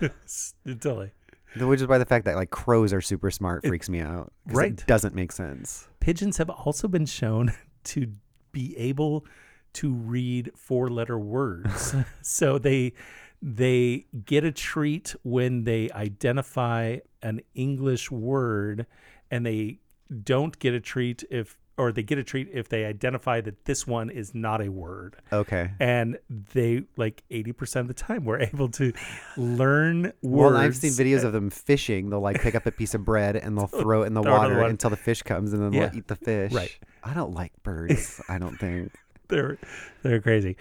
[0.64, 1.10] totally.
[1.56, 4.32] which is why the fact that like crows are super smart freaks me out.
[4.46, 4.72] Right.
[4.72, 5.88] It doesn't make sense.
[6.00, 7.52] Pigeons have also been shown
[7.84, 8.12] to
[8.52, 9.26] be able
[9.74, 11.94] to read four letter words.
[12.22, 12.92] so they
[13.40, 18.86] they get a treat when they identify an English word
[19.30, 19.78] and they
[20.24, 23.86] don't get a treat if or they get a treat if they identify that this
[23.86, 25.14] one is not a word.
[25.32, 25.70] Okay.
[25.78, 28.92] And they like 80% of the time were able to
[29.36, 30.14] learn words.
[30.22, 32.10] Well, I've seen videos of them fishing.
[32.10, 34.24] They'll like pick up a piece of bread and they'll throw it in the it
[34.24, 34.68] the water water.
[34.68, 35.86] until the fish comes, and then Yeah.
[35.86, 36.52] they'll eat the fish.
[36.52, 36.76] Right.
[37.04, 38.20] I don't like birds.
[38.28, 38.92] I don't think.
[39.28, 39.58] they're
[40.02, 40.56] they're crazy.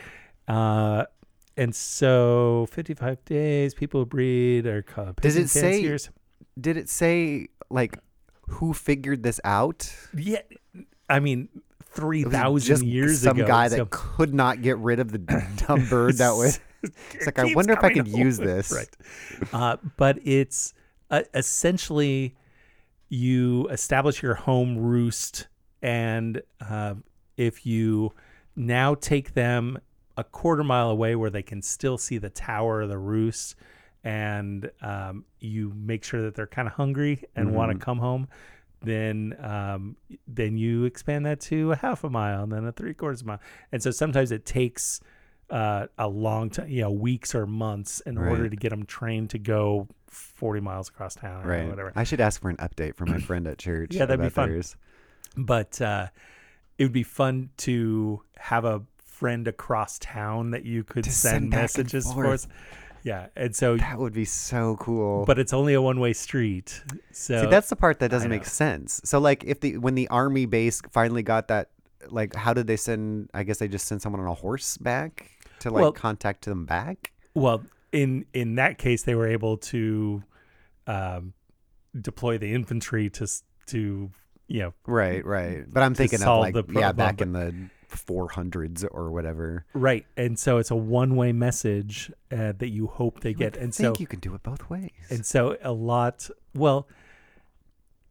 [0.47, 1.05] Uh,
[1.57, 6.09] and so 55 days people breed are called Does it say- fanciers.
[6.61, 7.97] Did it say like
[8.47, 9.93] who figured this out?
[10.15, 10.41] Yeah,
[11.09, 11.49] I mean,
[11.91, 13.47] 3,000 just years some ago.
[13.47, 15.17] guy that could not get rid of the
[15.67, 16.59] dumb bird that was.
[17.15, 18.71] It's like I wonder if I could use this.
[18.71, 18.87] Right.
[19.51, 20.75] Uh, but it's
[21.09, 22.35] uh, essentially
[23.09, 25.47] you establish your home roost,
[25.81, 26.93] and uh,
[27.35, 28.13] if you
[28.55, 29.79] now take them
[30.17, 33.55] a quarter mile away where they can still see the tower of the roost,
[34.07, 38.27] and um, you make sure that they're kind of hungry and want to come home.
[38.81, 42.93] Then, um, then you expand that to a half a mile, and then a three
[42.93, 43.39] quarters mile,
[43.71, 45.01] and so sometimes it takes
[45.49, 49.29] uh, a long time, you know, weeks or months in order to get them trained
[49.31, 51.67] to go 40 miles across town or Right.
[51.67, 51.91] whatever.
[51.95, 53.93] I should ask for an update from my friend at church.
[53.95, 54.49] Yeah, that'd be fun.
[54.49, 54.75] theirs.
[55.35, 56.07] But uh,
[56.77, 61.49] it would be fun to have a friend across town that you could send, send
[61.49, 62.37] messages for.
[63.03, 65.25] Yeah, and so, That would be so cool.
[65.25, 66.81] but it's only a one-way street.
[67.11, 69.01] So See, that's the part that doesn't make sense.
[69.05, 71.69] So, like, if the when the army base finally got that,
[72.09, 73.29] like, how did they send?
[73.33, 76.65] I guess they just sent someone on a horse back to like Well- contact them
[76.65, 77.11] back.
[77.33, 80.23] well, in in that case, they were able to
[80.87, 81.33] um,
[81.99, 83.27] deploy the infantry to
[83.67, 84.11] to
[84.47, 85.63] you know Right, right.
[85.67, 87.55] But I'm thinking of like yeah, back in the
[87.89, 89.65] 400s or whatever.
[89.73, 90.05] Right.
[90.15, 93.57] And so it's a one way message uh, that you hope they You get.
[93.57, 94.91] And think so, you can do it both ways.
[95.09, 96.87] and so a lot, well,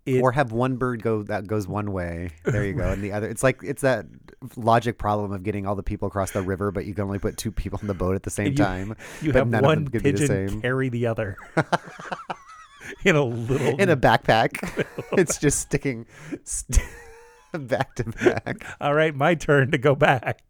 [0.07, 2.31] it, or have one bird go that goes one way.
[2.45, 3.29] There you go, and the other.
[3.29, 4.07] It's like it's that
[4.55, 7.37] logic problem of getting all the people across the river, but you can only put
[7.37, 9.67] two people in the boat at the same you- time you but have none of
[9.67, 10.61] one them could be the pigeon same.
[10.63, 11.37] carry the other
[13.05, 14.87] in a little, in a backpack.
[15.19, 16.07] it's just sticking
[16.45, 16.81] st-
[17.69, 18.65] back to back.
[18.81, 20.41] all right, my turn to go back.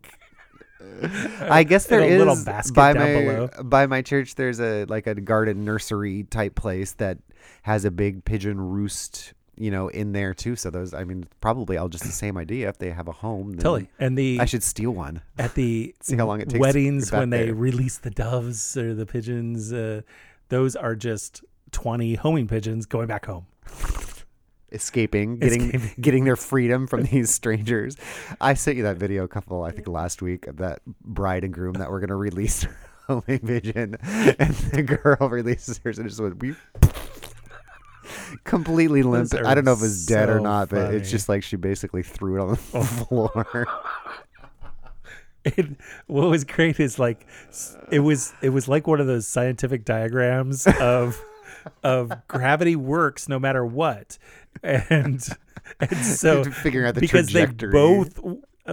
[1.40, 3.50] I guess there a is by my below.
[3.64, 4.34] by my church.
[4.34, 7.18] There's a like a garden nursery type place that
[7.62, 10.54] has a big pigeon roost, you know, in there too.
[10.56, 12.68] So those, I mean, probably all just the same idea.
[12.68, 13.90] If they have a home, then Totally.
[13.98, 15.22] And the, I should steal one.
[15.38, 17.54] at the See how long it takes weddings when they there.
[17.54, 20.02] release the doves or the pigeons, uh,
[20.48, 21.42] those are just
[21.72, 23.46] 20 homing pigeons going back home.
[24.72, 25.94] Escaping, getting Escaping.
[26.02, 27.96] getting their freedom from these strangers.
[28.40, 31.52] I sent you that video a couple, I think, last week of that bride and
[31.52, 32.66] groom that were going to release
[33.06, 36.54] homing pigeon, and the girl releases hers and just went we
[38.44, 39.32] completely limp.
[39.34, 42.02] I don't know if it's dead or so not, but it's just like she basically
[42.02, 42.82] threw it on the oh.
[42.82, 43.68] floor.
[45.44, 45.66] it,
[46.06, 47.26] what was great is like
[47.90, 51.20] it was it was like one of those scientific diagrams of
[51.82, 54.18] of gravity works no matter what
[54.62, 55.28] and
[55.80, 57.70] and so figuring out the because trajectory.
[57.70, 58.20] they both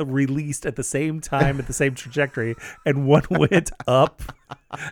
[0.06, 4.22] released at the same time at the same trajectory and one went up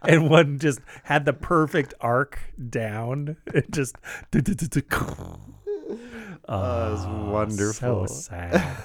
[0.04, 2.40] and one just had the perfect arc
[2.70, 3.96] down it just
[6.48, 8.08] Oh, it's wonderful.
[8.08, 8.84] So sad.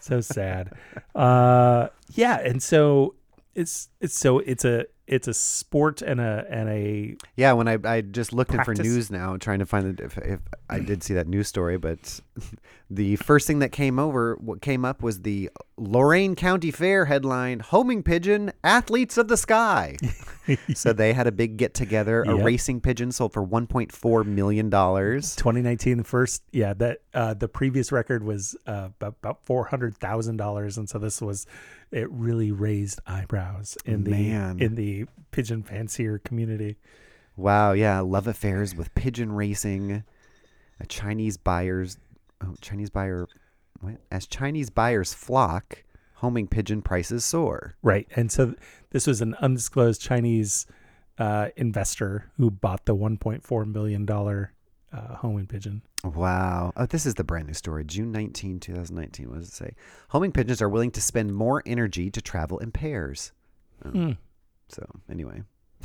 [0.00, 0.72] so sad.
[1.14, 3.14] Uh, yeah, and so
[3.54, 7.78] it's it's so it's a it's a sport and a and a Yeah, when I
[7.84, 10.40] I just looked in for news now, trying to find it if, if
[10.70, 12.20] I did see that news story, but
[12.90, 17.60] the first thing that came over, what came up was the Lorain County Fair headline:
[17.60, 19.96] "Homing pigeon athletes of the sky."
[20.74, 22.22] so they had a big get together.
[22.22, 25.36] A racing pigeon sold for 1.4 million dollars.
[25.36, 29.96] 2019 the first yeah that uh the previous record was uh about, about four hundred
[29.98, 31.46] thousand dollars and so this was
[31.92, 34.58] it really raised eyebrows in the Man.
[34.60, 36.76] in the pigeon fancier community
[37.36, 40.04] Wow, yeah, love affairs with pigeon racing.
[40.80, 41.96] A Chinese buyers,
[42.42, 43.26] oh, Chinese buyer,
[43.80, 43.94] what?
[44.10, 45.82] As Chinese buyers flock,
[46.16, 47.74] homing pigeon prices soar.
[47.82, 48.54] right and so
[48.90, 50.66] this was an undisclosed chinese
[51.18, 54.52] uh investor who bought the 1.4 million dollar
[54.92, 56.72] uh homing pigeon Wow.
[56.76, 57.84] Oh, this is the brand new story.
[57.84, 59.28] June 19, 2019.
[59.30, 59.74] What does it say?
[60.08, 63.30] Homing pigeons are willing to spend more energy to travel in pairs.
[63.84, 64.10] Oh, Hmm.
[64.68, 65.42] So, anyway,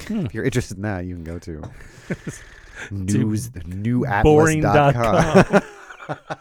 [0.07, 0.25] Hmm.
[0.25, 1.61] if you're interested in that, you can go to
[2.91, 3.49] news,
[4.23, 5.61] boring dot newatlas.com.
[6.07, 6.37] com.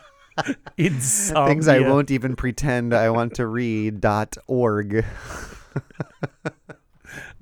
[0.79, 1.49] Insomnia.
[1.49, 5.05] Things I won't even pretend I want to read dot org.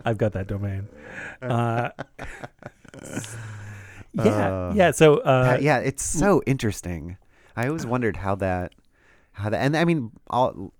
[0.04, 0.88] I've got that domain.
[1.42, 1.90] Uh,
[4.14, 4.90] yeah, Uh, yeah.
[4.90, 7.16] So, uh, yeah, it's so interesting.
[7.56, 8.74] I always wondered how that,
[9.32, 10.72] how that, and I mean, all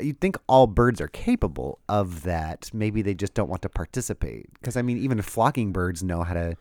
[0.00, 2.70] you'd think all birds are capable of that.
[2.72, 4.52] Maybe they just don't want to participate.
[4.54, 6.56] Because I mean, even flocking birds know how to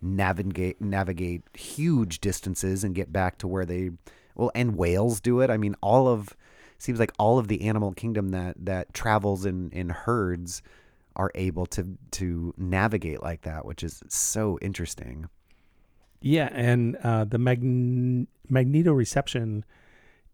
[0.00, 3.90] navigate navigate huge distances and get back to where they.
[4.34, 5.50] Well, and whales do it.
[5.50, 6.36] I mean, all of
[6.78, 10.62] seems like all of the animal kingdom that that travels in in herds
[11.16, 15.28] are able to to navigate like that, which is so interesting.
[16.26, 19.62] Yeah, and uh, the magn- magnetoreception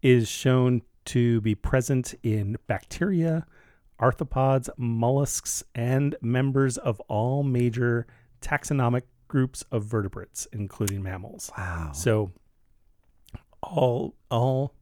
[0.01, 3.45] is shown to be present in bacteria,
[3.99, 8.07] arthropods, mollusks, and members of all major
[8.41, 11.51] taxonomic groups of vertebrates, including mammals.
[11.55, 11.91] Wow.
[11.93, 12.31] So,
[13.61, 14.73] all all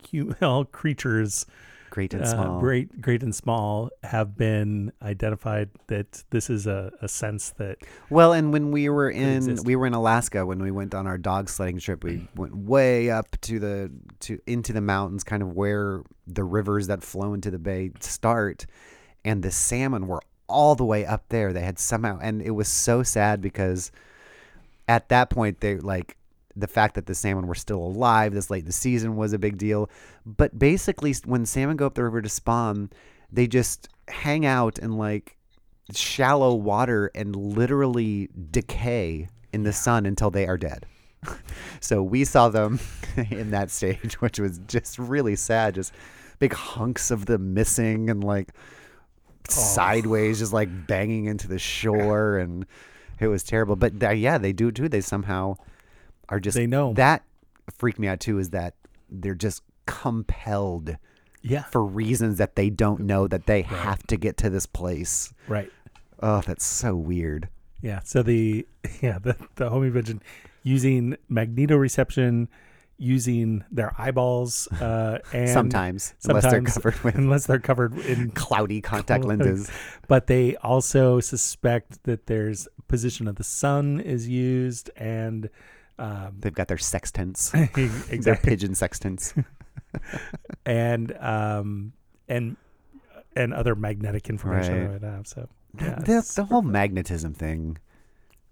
[0.40, 1.46] all creatures,
[1.90, 2.60] Great and uh, small.
[2.60, 7.78] great great and small, have been identified that this is a, a sense that
[8.08, 11.18] Well, and when we were in we were in Alaska when we went on our
[11.18, 15.54] dog sledding trip, we went way up to the to into the mountains, kind of
[15.54, 18.66] where the rivers that flow into the bay start,
[19.24, 21.52] and the salmon were all the way up there.
[21.52, 23.90] They had somehow, and it was so sad because
[24.88, 26.16] at that point they like
[26.56, 29.38] the fact that the salmon were still alive this late in the season was a
[29.38, 29.88] big deal.
[30.26, 32.90] But basically, when salmon go up the river to spawn,
[33.32, 35.36] they just hang out in like
[35.94, 40.86] shallow water and literally decay in the sun until they are dead.
[41.80, 42.80] so we saw them
[43.30, 45.74] in that stage, which was just really sad.
[45.74, 45.92] Just
[46.38, 49.52] big hunks of them missing and like oh.
[49.52, 52.66] sideways, just like banging into the shore, and
[53.18, 53.76] it was terrible.
[53.76, 54.88] But th- yeah, they do too.
[54.88, 55.56] They somehow
[56.30, 56.94] are just They know.
[56.94, 57.24] that
[57.76, 58.38] freaked me out too.
[58.38, 58.74] Is that
[59.10, 60.96] they're just compelled
[61.42, 65.32] yeah, for reasons that they don't know that they have to get to this place.
[65.48, 65.70] right.
[66.22, 67.48] Oh, that's so weird.
[67.80, 68.00] Yeah.
[68.04, 68.66] So the
[69.00, 70.22] yeah the the homing pigeon
[70.62, 72.48] using magnetoreception,
[72.98, 78.80] using their eyeballs, uh, and sometimes, unless they're covered with unless they're covered in cloudy
[78.82, 79.70] contact lenses.
[80.08, 85.48] but they also suspect that there's position of the sun is used and
[86.00, 87.50] um, They've got their sextants,
[88.10, 89.34] their pigeon sextants.
[90.66, 91.92] and um
[92.28, 92.56] and
[93.36, 95.04] and other magnetic information Right.
[95.04, 95.20] I.
[95.24, 95.48] So
[95.80, 97.78] yeah, the, the whole magnetism thing,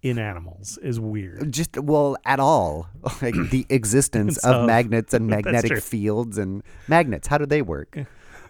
[0.02, 1.52] in animals is weird.
[1.52, 2.88] just well, at all,
[3.22, 7.26] like the existence of of- magnets and magnetic fields and magnets.
[7.28, 7.98] How do they work?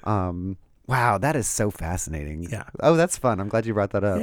[0.04, 0.56] Um,
[0.88, 2.48] wow, that is so fascinating.
[2.50, 2.64] Yeah.
[2.80, 3.38] Oh, that's fun.
[3.40, 4.20] I'm glad you brought that up.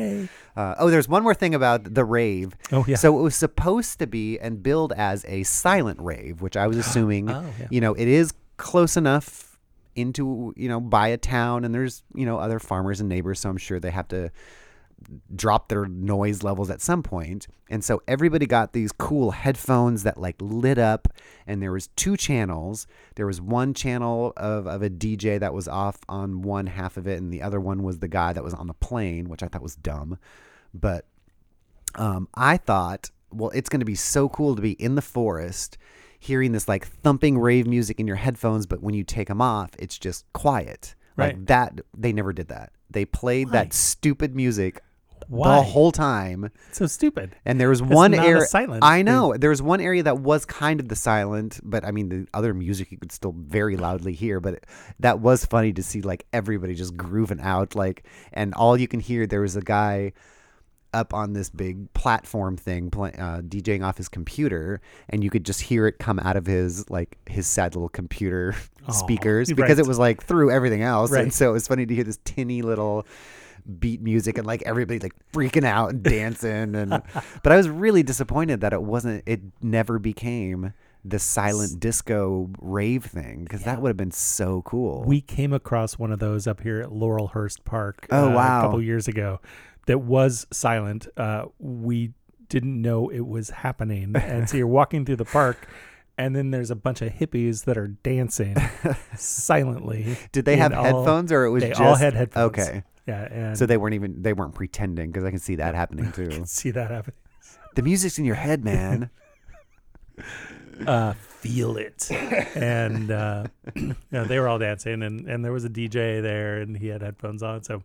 [0.57, 2.53] Uh, oh, there's one more thing about the rave.
[2.71, 2.95] Oh yeah.
[2.97, 6.77] So it was supposed to be and billed as a silent rave, which I was
[6.83, 7.67] assuming, Oh, yeah.
[7.69, 9.57] you know, it is close enough
[9.95, 13.49] into, you know, by a town and there's, you know, other farmers and neighbors, so
[13.49, 14.31] I'm sure they have to
[15.35, 17.47] drop their noise levels at some point.
[17.69, 21.07] And so everybody got these cool headphones that like lit up
[21.45, 22.87] and there was two channels.
[23.15, 27.07] There was one channel of, of a DJ that was off on one half of
[27.07, 29.47] it and the other one was the guy that was on the plane, which I
[29.47, 30.17] thought was dumb.
[30.73, 31.05] But
[31.95, 35.77] um, I thought, well, it's going to be so cool to be in the forest,
[36.19, 39.71] hearing this like thumping rave music in your headphones, but when you take them off,
[39.77, 40.95] it's just quiet.
[41.17, 41.47] Like Right.
[41.47, 42.73] that, they never did that.
[42.89, 43.51] They played Why?
[43.53, 44.81] that stupid music
[45.27, 45.57] Why?
[45.57, 46.51] the whole time.
[46.71, 47.35] So stupid.
[47.45, 48.45] And there was It's one not a area.
[48.45, 48.83] silent.
[48.83, 52.09] I know there was one area that was kind of the silent, but I mean
[52.09, 54.39] the other music you could still very loudly hear.
[54.39, 54.65] But
[54.99, 58.99] that was funny to see like everybody just grooving out, like, and all you can
[58.99, 60.13] hear there was a guy
[60.93, 65.43] up on this big platform thing play, uh, DJing off his computer, and you could
[65.45, 68.55] just hear it come out of his like his sad little computer
[68.91, 69.57] speakers right.
[69.57, 71.33] because it was like through everything else, and Right.
[71.33, 73.05] so it was funny to hear this tinny little
[73.79, 76.89] beat music and like everybody like freaking out and dancing and
[77.43, 83.05] but I was really disappointed that it wasn't it never became the silent disco rave
[83.05, 85.03] thing because that would have been so cool.
[85.05, 88.07] We came across one of those up here at Laurelhurst Park.
[88.09, 88.59] Oh, uh, wow.
[88.59, 89.39] A couple years ago,
[89.85, 91.07] that was silent.
[91.15, 92.13] Uh, we
[92.49, 95.67] didn't know it was happening, and so you're walking through the park,
[96.17, 98.55] and then there's a bunch of hippies that are dancing
[99.15, 100.17] silently.
[100.31, 102.47] Did they have all- headphones or it was they just all had headphones.
[102.47, 102.83] Okay.
[103.07, 106.25] Yeah, So they weren't even they weren't pretending because I can see that happening too.
[106.25, 107.15] I can see that happening.
[107.75, 109.09] the music's in your head, man.
[110.87, 112.09] uh, feel it.
[112.11, 113.45] And uh,
[114.11, 117.01] yeah, they were all dancing, and, and there was a DJ there, and he had
[117.01, 117.63] headphones on.
[117.63, 117.83] So,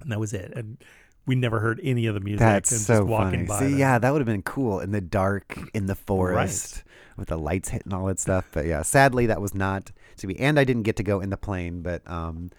[0.00, 0.52] and that was it.
[0.56, 0.78] And
[1.26, 2.40] we never heard any of the music.
[2.40, 3.48] That's and so just walking funny.
[3.48, 3.78] by See, them.
[3.78, 6.82] yeah, that would have been cool in the dark in the forest
[7.16, 8.48] with the lights hitting all that stuff.
[8.52, 10.38] But yeah, sadly that was not to be.
[10.40, 12.50] And I didn't get to go in the plane, but um,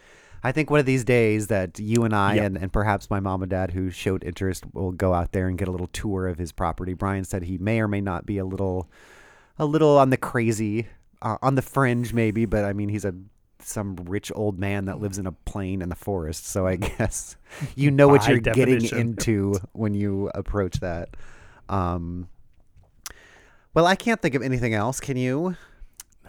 [0.43, 2.45] I think one of these days that you and I Yep.
[2.45, 5.57] and, and perhaps my mom and dad who showed interest will go out there and
[5.57, 6.93] get a little tour of his property.
[6.93, 8.89] Brian said he may or may not be a little,
[9.57, 10.87] a little on the crazy,
[11.21, 13.15] uh, on the fringe maybe, but I mean he's a
[13.59, 16.45] some rich old man that lives in a plane in the forest.
[16.47, 17.37] So I guess
[17.75, 21.15] you know what you're getting into when you approach that.
[21.69, 22.27] Um,
[23.73, 24.99] well, I can't think of anything else.
[24.99, 25.55] Can you?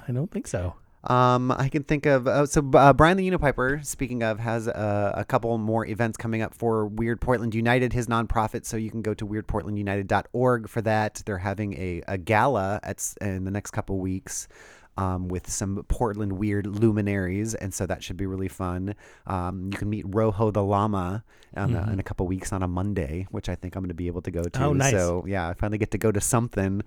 [0.06, 0.74] I don't think so.
[1.04, 3.84] Um, I can think of uh, so uh, Brian the Unipiper.
[3.84, 8.06] Speaking of, has uh, a couple more events coming up for Weird Portland United, his
[8.06, 8.64] nonprofit.
[8.64, 11.22] So you can go to weirdportlandunited.org for that.
[11.26, 14.48] They're having a, a gala at in the next couple weeks.
[14.96, 18.94] Um, with some Portland weird luminaries, and so that should be really fun.
[19.26, 21.24] Um, you can meet Rojo the Llama
[21.56, 23.94] on a, in a couple weeks on a Monday, which I think I'm going to
[23.94, 24.50] be able to go to.
[24.50, 24.62] Mm-hmm.
[24.62, 24.92] Oh, nice.
[24.92, 26.82] So yeah, I finally get to go to something.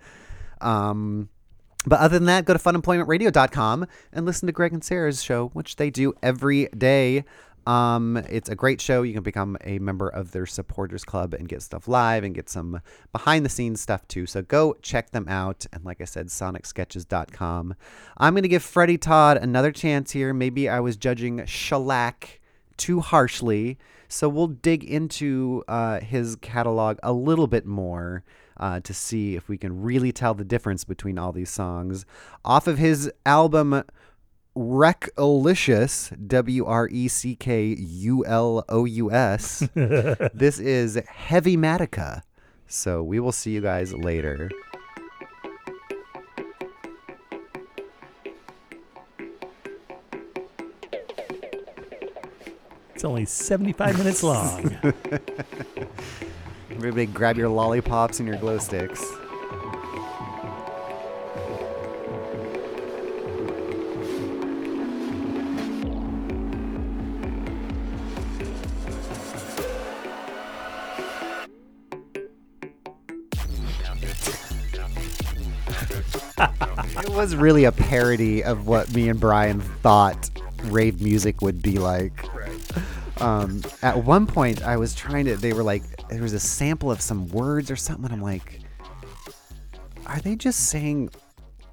[0.62, 1.28] Um,
[1.86, 5.76] but other than that, go to funemploymentradio.com and listen to Greg and Sarah's show, which
[5.78, 7.24] they do every day.
[7.68, 9.04] Um, it's a great show.
[9.04, 12.50] You can become a member of their supporters club and get stuff live and get
[12.50, 12.80] some
[13.12, 14.26] behind the scenes stuff too.
[14.26, 15.66] So go check them out.
[15.74, 17.76] And like I said, sonicsketches.com.
[18.18, 20.34] I'm going to give Freddy Todd another chance here.
[20.34, 22.40] Maybe I was judging Shellac
[22.78, 23.78] too harshly.
[24.08, 28.24] So we'll dig into uh, his catalog a little bit more
[28.60, 32.06] uh, to see if we can really tell the difference between all these songs.
[32.44, 33.84] Off of his album
[34.56, 42.24] Wreckulous, W R E C K U L O U S, this is Heavy Matica.
[42.66, 44.50] So we will see you guys later.
[52.96, 54.76] It's only 75 minutes long.
[56.78, 59.04] Everybody grab your lollipops and your glow sticks.
[76.38, 80.30] it was really a parody of what me and Brian thought
[80.66, 82.24] rave music would be like.
[83.20, 85.36] Um, at one point, I was trying to.
[85.36, 88.06] They were like, there was a sample of some words or something.
[88.06, 88.62] And I'm like,
[90.06, 91.10] are they just saying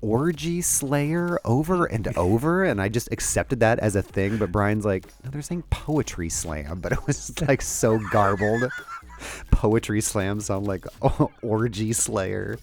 [0.01, 2.65] orgy slayer over and over?
[2.65, 4.39] And I just accepted that as a thing.
[4.39, 6.81] But Brian's like, no, they're saying poetry slam.
[6.81, 8.71] But it was like so garbled.
[9.51, 10.87] poetry slam sound like
[11.43, 12.59] orgy slayer.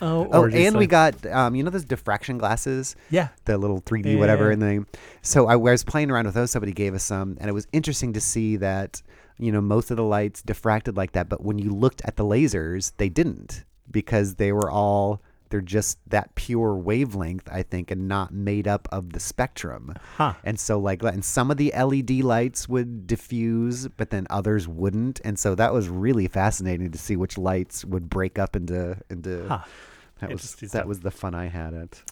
[0.00, 3.28] Oh, Oh, and we got um, you know those diffraction glasses yeah.
[3.46, 4.86] the little 3D Yeah, whatever and thing.
[5.22, 6.50] So I was playing around with those.
[6.50, 9.00] Somebody gave us some, and it was interesting to see that
[9.38, 12.24] you know most of the lights diffracted like that, but when you looked at the
[12.24, 18.08] lasers, they didn't because they were all they're just that pure wavelength, I think, and
[18.08, 19.94] not made up of the spectrum.
[20.16, 20.34] Huh.
[20.44, 25.20] And so like and some of the LED lights would diffuse, but then others wouldn't.
[25.24, 29.46] And so that was really fascinating to see which lights would break up into into.
[29.48, 29.60] Huh.
[30.20, 30.86] That was that stuff.
[30.86, 32.02] was the fun I had it.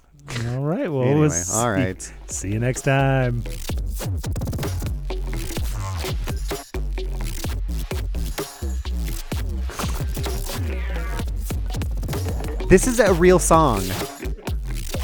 [0.49, 0.91] All right.
[0.91, 2.13] Well, anyway, we'll all right.
[2.29, 3.43] See you next time.
[12.69, 13.81] This is a real song.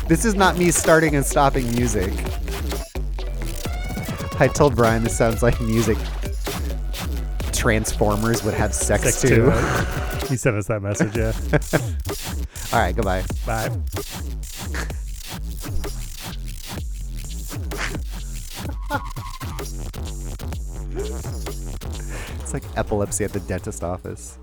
[0.09, 2.13] This is not me starting and stopping music.
[4.41, 5.99] I told Brian this sounds like music
[7.53, 9.51] Transformers would have sex, Sex too.
[9.51, 9.53] too.
[10.31, 11.17] He sent us that message.
[11.17, 11.33] Yeah.
[12.73, 13.25] All right, goodbye.
[13.45, 13.77] Bye.
[22.41, 24.39] It's like epilepsy at the dentist office.